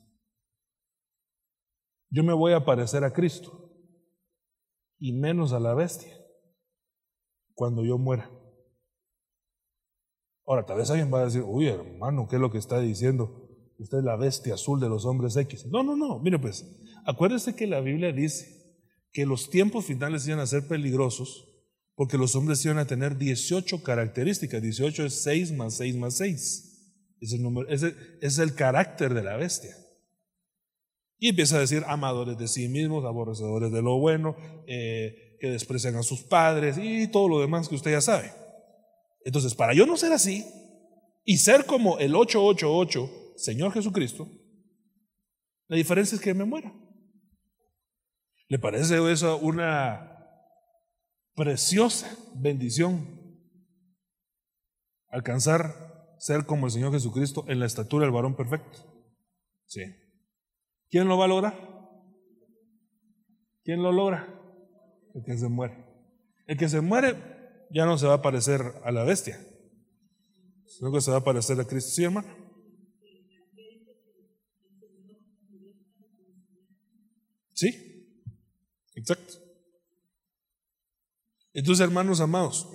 [2.09, 3.71] Yo me voy a parecer a Cristo
[4.97, 6.13] y menos a la bestia
[7.53, 8.31] cuando yo muera.
[10.45, 13.47] Ahora, tal vez alguien va a decir, uy, hermano, ¿qué es lo que está diciendo?
[13.77, 15.67] Usted es la bestia azul de los hombres X.
[15.67, 16.65] No, no, no, mire pues,
[17.05, 18.59] acuérdese que la Biblia dice
[19.11, 21.45] que los tiempos finales iban a ser peligrosos
[21.95, 24.61] porque los hombres iban a tener 18 características.
[24.61, 26.68] 18 es 6 más 6 más 6.
[27.21, 29.75] Es el número, es el carácter de la bestia.
[31.19, 35.95] Y empieza a decir amadores de sí mismos, aborrecedores de lo bueno, eh, que desprecian
[35.97, 38.31] a sus padres y todo lo demás que usted ya sabe.
[39.25, 40.45] Entonces, para yo no ser así
[41.25, 44.29] y ser como el 888, Señor Jesucristo,
[45.67, 46.73] la diferencia es que me muera.
[48.47, 50.25] ¿Le parece eso una
[51.35, 53.05] preciosa bendición?
[55.09, 55.88] Alcanzar
[56.19, 58.79] ser como el Señor Jesucristo en la estatura del varón perfecto.
[59.65, 59.81] Sí.
[60.89, 61.69] ¿Quién lo va a lograr?
[63.63, 64.27] ¿Quién lo logra?
[65.13, 65.85] El que se muere.
[66.45, 67.15] El que se muere
[67.71, 69.39] ya no se va a parecer a la bestia,
[70.65, 71.91] sino que se va a parecer a Cristo.
[71.91, 72.27] ¿Sí, hermano?
[77.53, 78.07] ¿Sí?
[78.95, 79.33] Exacto.
[81.53, 82.69] Entonces, hermanos amados,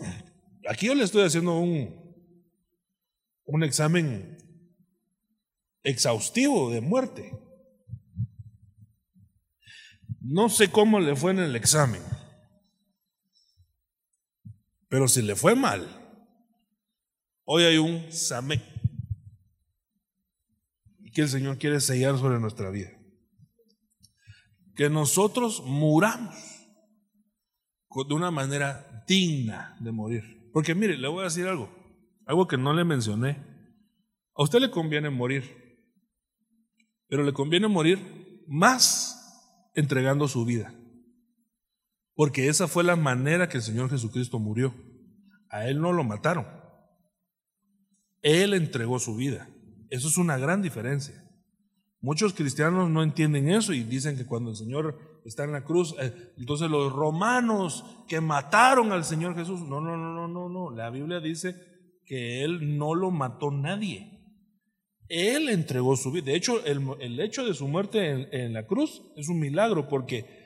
[0.68, 2.03] aquí yo le estoy haciendo un,
[3.44, 4.36] un examen
[5.82, 7.32] exhaustivo de muerte.
[10.20, 12.02] No sé cómo le fue en el examen,
[14.88, 15.86] pero si le fue mal,
[17.44, 18.62] hoy hay un Samek
[21.14, 22.90] que el Señor quiere sellar sobre nuestra vida.
[24.74, 26.34] Que nosotros muramos
[28.08, 30.50] de una manera digna de morir.
[30.52, 31.72] Porque mire, le voy a decir algo,
[32.26, 33.42] algo que no le mencioné.
[34.34, 35.44] A usted le conviene morir,
[37.08, 40.74] pero le conviene morir más entregando su vida.
[42.14, 44.74] Porque esa fue la manera que el Señor Jesucristo murió.
[45.50, 46.46] A Él no lo mataron.
[48.22, 49.48] Él entregó su vida.
[49.90, 51.22] Eso es una gran diferencia.
[52.00, 55.94] Muchos cristianos no entienden eso y dicen que cuando el Señor está en la cruz,
[56.00, 60.70] eh, entonces los romanos que mataron al Señor Jesús, no, no, no, no, no, no.
[60.70, 61.73] La Biblia dice
[62.04, 64.10] que Él no lo mató nadie.
[65.08, 66.26] Él entregó su vida.
[66.26, 70.42] De hecho, el, hecho de su muerte en, la cruz es un milagro porque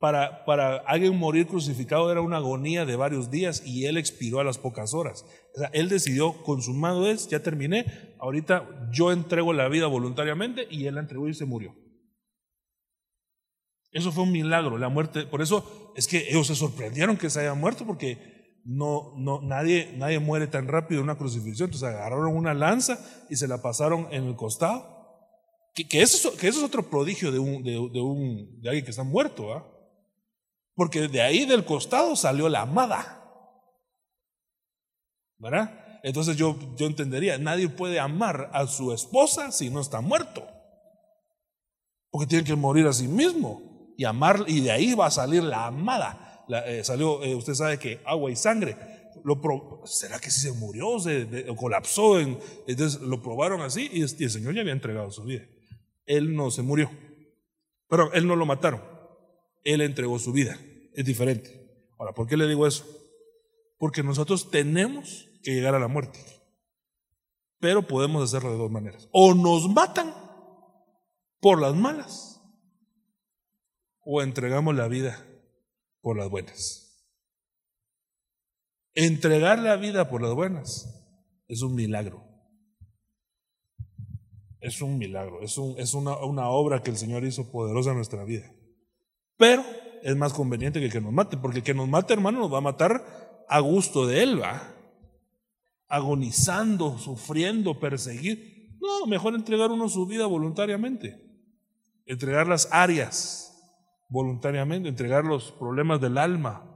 [0.00, 4.44] para, para, alguien morir crucificado era una agonía de varios días y él expiró a
[4.44, 5.24] las pocas horas.
[5.72, 11.02] Él decidió, consumado es, ya terminé, ahorita yo entrego la vida voluntariamente y él la
[11.02, 11.74] entregó y se murió.
[13.92, 15.26] Eso fue un milagro, la muerte.
[15.26, 19.94] Por eso es que ellos se sorprendieron que se haya muerto porque no, no, nadie,
[19.96, 21.68] nadie muere tan rápido en una crucifixión.
[21.68, 25.00] Entonces agarraron una lanza y se la pasaron en el costado.
[25.74, 29.02] Que, eso, que eso, es otro prodigio de, un, de, un, de alguien que está
[29.02, 29.46] muerto.
[30.74, 33.16] Porque de ahí del costado salió la amada.
[35.38, 36.00] ¿Verdad?
[36.02, 40.46] Entonces yo, yo entendería, nadie puede amar a su esposa si no está muerto.
[42.10, 43.62] Porque tiene que morir a sí mismo
[43.96, 46.29] y amar, y de ahí va a salir la amada.
[46.66, 48.76] Eh, salió, eh, usted sabe que agua y sangre.
[49.24, 49.40] Lo
[49.84, 52.18] ¿Será que si se murió, se colapsó?
[52.20, 55.42] entonces lo probaron así y, y el Señor ya había entregado su vida.
[56.06, 56.90] Él no se murió.
[57.88, 58.82] Pero él no lo mataron.
[59.64, 60.58] Él entregó su vida.
[60.94, 61.90] Es diferente.
[61.98, 62.86] Ahora, ¿por qué le digo eso?
[63.78, 66.18] Porque nosotros tenemos que llegar a la muerte.
[67.58, 69.08] Pero podemos hacerlo de dos maneras.
[69.12, 70.14] O nos matan
[71.40, 72.42] por las malas,
[74.04, 75.26] o entregamos la vida
[76.00, 76.90] por las buenas.
[78.94, 80.94] Entregar la vida por las buenas
[81.48, 82.24] es un milagro.
[84.60, 87.96] Es un milagro, es, un, es una, una, obra que el Señor hizo poderosa en
[87.96, 88.52] nuestra vida.
[89.38, 89.64] Pero
[90.02, 92.62] es más conveniente que que nos mate, porque que nos mate, hermano, nos va a
[92.62, 94.74] matar a gusto de Él, va
[95.90, 98.76] agonizando, sufriendo, perseguir.
[98.80, 101.20] No, mejor entregar uno su vida voluntariamente.
[102.06, 103.49] Entregar las áreas
[104.10, 106.66] voluntariamente, entregar los problemas del alma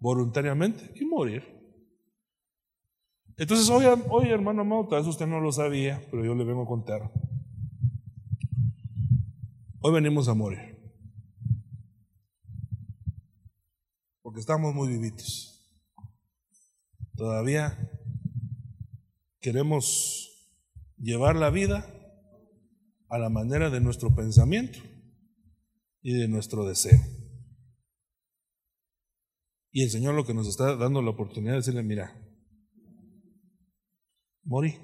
[0.00, 1.44] voluntariamente y morir.
[3.36, 6.62] Entonces, hoy, hoy hermano amado, tal vez usted no lo sabía, pero yo le vengo
[6.62, 7.12] a contar.
[9.80, 10.76] Hoy venimos a morir.
[14.22, 15.54] Porque estamos muy vivitos.
[17.14, 17.76] Todavía
[19.40, 20.50] queremos
[20.96, 21.86] llevar la vida
[23.08, 24.80] a la manera de nuestro pensamiento
[26.00, 26.98] y de nuestro deseo.
[29.70, 32.14] Y el Señor lo que nos está dando la oportunidad de decirle, mira,
[34.42, 34.76] morí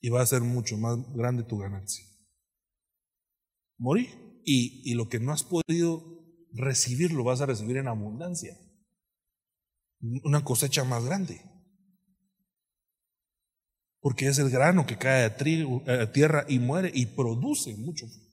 [0.00, 2.04] y va a ser mucho más grande tu ganancia.
[3.78, 4.08] Morí
[4.44, 6.04] y, y lo que no has podido
[6.52, 8.56] recibir lo vas a recibir en abundancia.
[10.00, 11.40] Una cosecha más grande
[14.00, 15.36] porque es el grano que cae a,
[16.12, 18.27] tierra y muere y produce mucho fruto.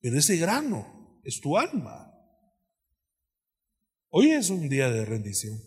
[0.00, 2.12] Pero ese grano es tu alma.
[4.10, 5.58] Hoy es un día de rendición.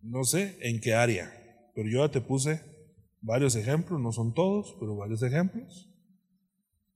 [0.00, 1.32] No sé en qué área,
[1.74, 2.60] pero yo ya te puse
[3.20, 5.88] varios ejemplos, no son todos, pero varios ejemplos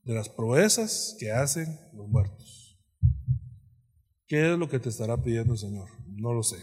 [0.02, 2.81] de las proezas que hacen los muertos.
[4.27, 5.89] ¿Qué es lo que te estará pidiendo el Señor?
[6.09, 6.56] No lo sé.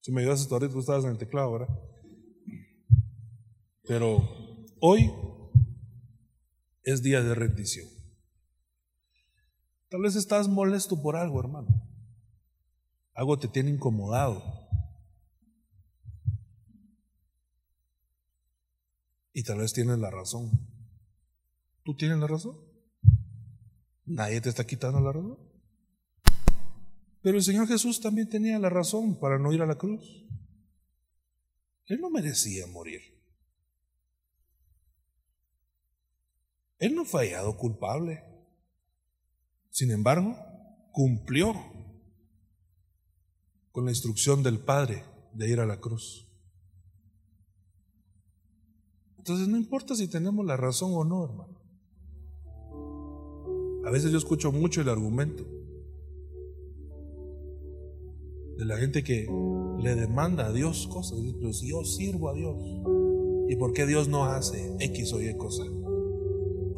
[0.00, 1.68] Si me ayudas a ahorita, tú estabas en el teclado, ¿verdad?
[3.84, 5.12] Pero hoy
[6.82, 7.88] es día de rendición.
[9.88, 11.68] Tal vez estás molesto por algo, hermano.
[13.14, 14.42] Algo te tiene incomodado.
[19.32, 20.50] Y tal vez tienes la razón.
[21.84, 22.56] ¿Tú tienes la razón?
[24.04, 25.38] Nadie te está quitando la razón.
[27.22, 30.26] Pero el Señor Jesús también tenía la razón para no ir a la cruz.
[31.86, 33.19] Él no merecía morir.
[36.80, 38.24] Él no fue hallado culpable.
[39.68, 40.34] Sin embargo,
[40.92, 41.54] cumplió
[43.70, 46.26] con la instrucción del Padre de ir a la cruz.
[49.18, 51.60] Entonces no importa si tenemos la razón o no, hermano.
[53.86, 55.44] A veces yo escucho mucho el argumento
[58.56, 59.26] de la gente que
[59.78, 61.18] le demanda a Dios cosas.
[61.38, 62.56] Pero yo sirvo a Dios,
[63.48, 65.64] ¿y por qué Dios no hace X o Y cosa?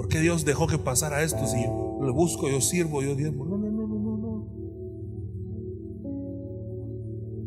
[0.02, 3.44] ¿Por qué Dios dejó que pasara esto si le busco, yo sirvo, yo diezmo?
[3.44, 4.16] No, no, no, no, no,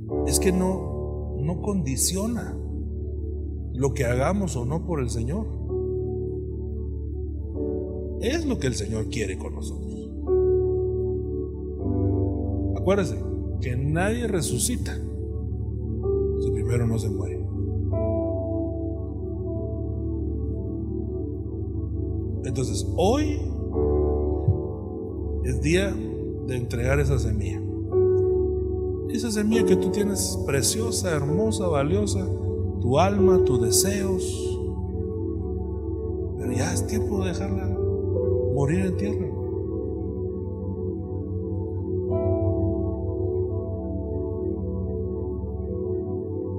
[0.07, 0.25] no.
[0.25, 2.57] Es que no, no condiciona
[3.73, 5.45] lo que hagamos o no por el Señor.
[8.21, 9.93] Es lo que el Señor quiere con nosotros.
[12.77, 13.17] Acuérdense,
[13.59, 14.97] que nadie resucita
[16.39, 17.44] si primero no se muere.
[22.55, 23.41] Entonces, hoy
[25.43, 25.93] es día
[26.47, 27.61] de entregar esa semilla.
[29.09, 32.25] Esa semilla que tú tienes preciosa, hermosa, valiosa,
[32.79, 34.57] tu alma, tus deseos.
[36.37, 37.77] Pero ya es tiempo de dejarla
[38.53, 39.27] morir en tierra.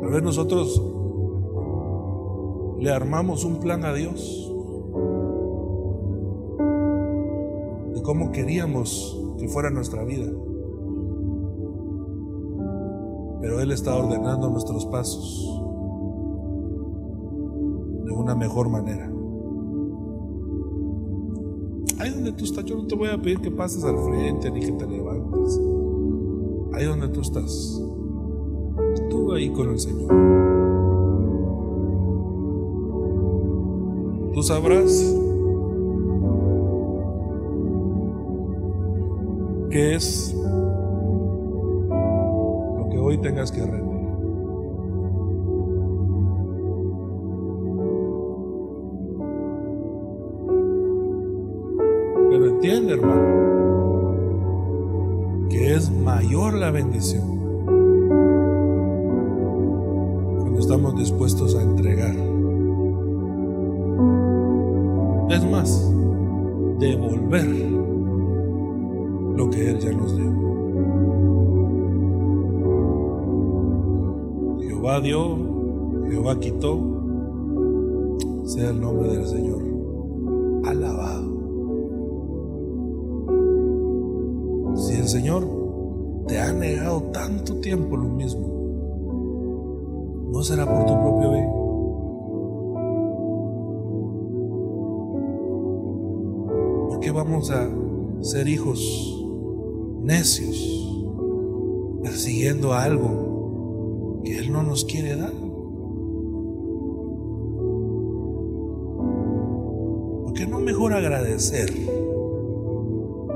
[0.02, 0.82] A ver, nosotros
[2.80, 4.52] le armamos un plan a Dios
[8.06, 10.30] cómo queríamos que fuera nuestra vida.
[13.40, 15.60] Pero Él está ordenando nuestros pasos
[18.04, 19.12] de una mejor manera.
[21.98, 24.60] Ahí donde tú estás, yo no te voy a pedir que pases al frente ni
[24.60, 25.60] que te levantes.
[26.74, 27.82] Ahí donde tú estás.
[29.10, 30.14] tú ahí con el Señor.
[34.32, 35.16] Tú sabrás
[39.76, 40.48] es lo
[42.90, 43.96] que hoy tengas que rendir.
[52.30, 53.46] Pero entiende, hermano,
[55.50, 57.35] que es mayor la bendición
[76.26, 76.80] Jehová quitó,
[78.46, 79.62] sea el nombre del Señor
[80.64, 81.36] alabado.
[84.74, 85.46] Si el Señor
[86.26, 88.44] te ha negado tanto tiempo lo mismo,
[90.32, 91.50] no será por tu propio bien.
[96.88, 97.68] ¿Por qué vamos a
[98.22, 99.14] ser hijos
[100.02, 100.98] necios,
[102.02, 105.46] persiguiendo algo que Él no nos quiere dar.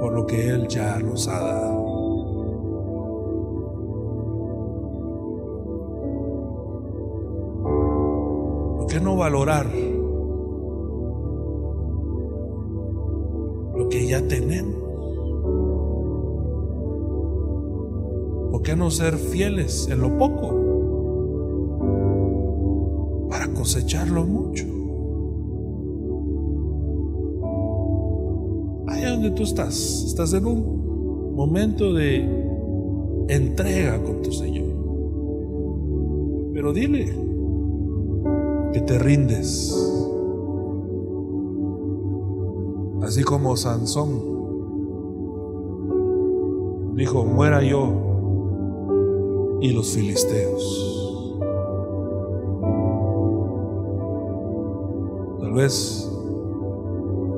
[0.00, 1.84] Por lo que Él ya nos ha dado?
[8.78, 9.66] ¿Por qué no valorar
[13.76, 14.76] lo que ya tenemos?
[18.50, 20.56] ¿Por qué no ser fieles en lo poco
[23.28, 24.79] para cosecharlo mucho?
[29.28, 32.24] Tú estás, estás en un momento de
[33.28, 34.70] entrega con tu Señor.
[36.54, 37.14] Pero dile
[38.72, 39.76] que te rindes.
[43.02, 44.30] Así como Sansón
[46.94, 47.88] dijo, muera yo
[49.60, 51.38] y los filisteos.
[55.40, 56.10] Tal vez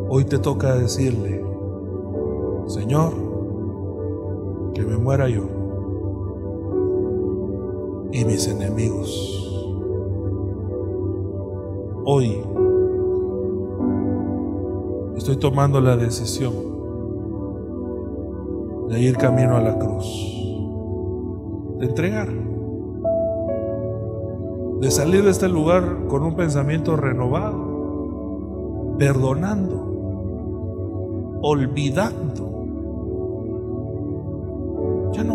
[0.08, 1.42] hoy te toca decirle,
[2.82, 3.14] Señor,
[4.74, 5.44] que me muera yo
[8.10, 9.38] y mis enemigos.
[12.04, 12.42] Hoy
[15.16, 16.52] estoy tomando la decisión
[18.88, 20.04] de ir camino a la cruz
[21.78, 22.30] de entregar,
[24.80, 32.61] de salir de este lugar con un pensamiento renovado, perdonando, olvidando.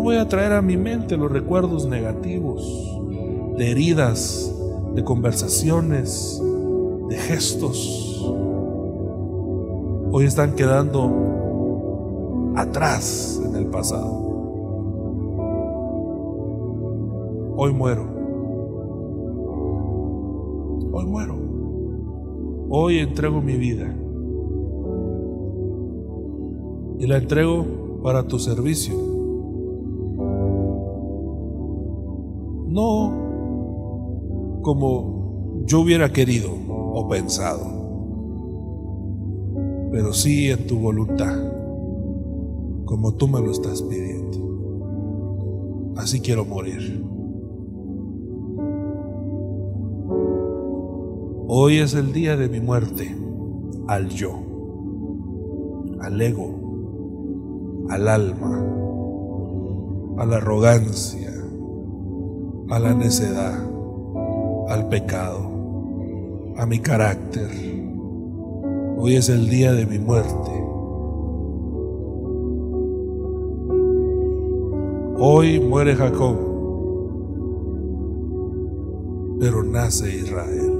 [0.08, 2.98] Voy a traer a mi mente los recuerdos negativos,
[3.58, 4.50] de heridas,
[4.94, 6.42] de conversaciones,
[7.10, 8.24] de gestos.
[10.10, 14.10] Hoy están quedando atrás en el pasado.
[17.58, 18.06] Hoy muero.
[20.90, 21.36] Hoy muero.
[22.70, 23.94] Hoy entrego mi vida.
[26.98, 29.07] Y la entrego para tu servicio.
[35.68, 37.66] Yo hubiera querido o pensado,
[39.92, 41.36] pero sí en tu voluntad,
[42.86, 44.38] como tú me lo estás pidiendo.
[45.98, 47.04] Así quiero morir.
[51.48, 53.14] Hoy es el día de mi muerte
[53.88, 54.38] al yo,
[56.00, 58.64] al ego, al alma,
[60.16, 61.30] a la arrogancia,
[62.70, 63.68] a la necedad,
[64.68, 65.57] al pecado,
[66.58, 67.48] a mi carácter.
[68.98, 70.50] Hoy es el día de mi muerte.
[75.20, 76.36] Hoy muere Jacob,
[79.38, 80.72] pero nace Israel.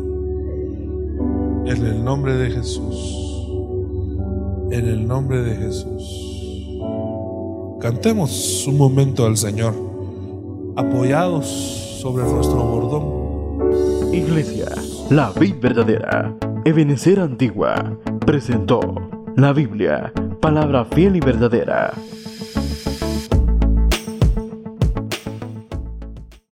[1.66, 3.46] En el nombre de Jesús.
[4.72, 6.78] En el nombre de Jesús.
[7.80, 9.74] Cantemos un momento al Señor,
[10.74, 11.46] apoyados
[12.02, 14.12] sobre nuestro bordón.
[14.12, 14.66] Iglesia,
[15.10, 17.74] la vida verdadera, Ebenecer Antigua,
[18.26, 18.80] presentó
[19.36, 21.94] la Biblia, palabra fiel y verdadera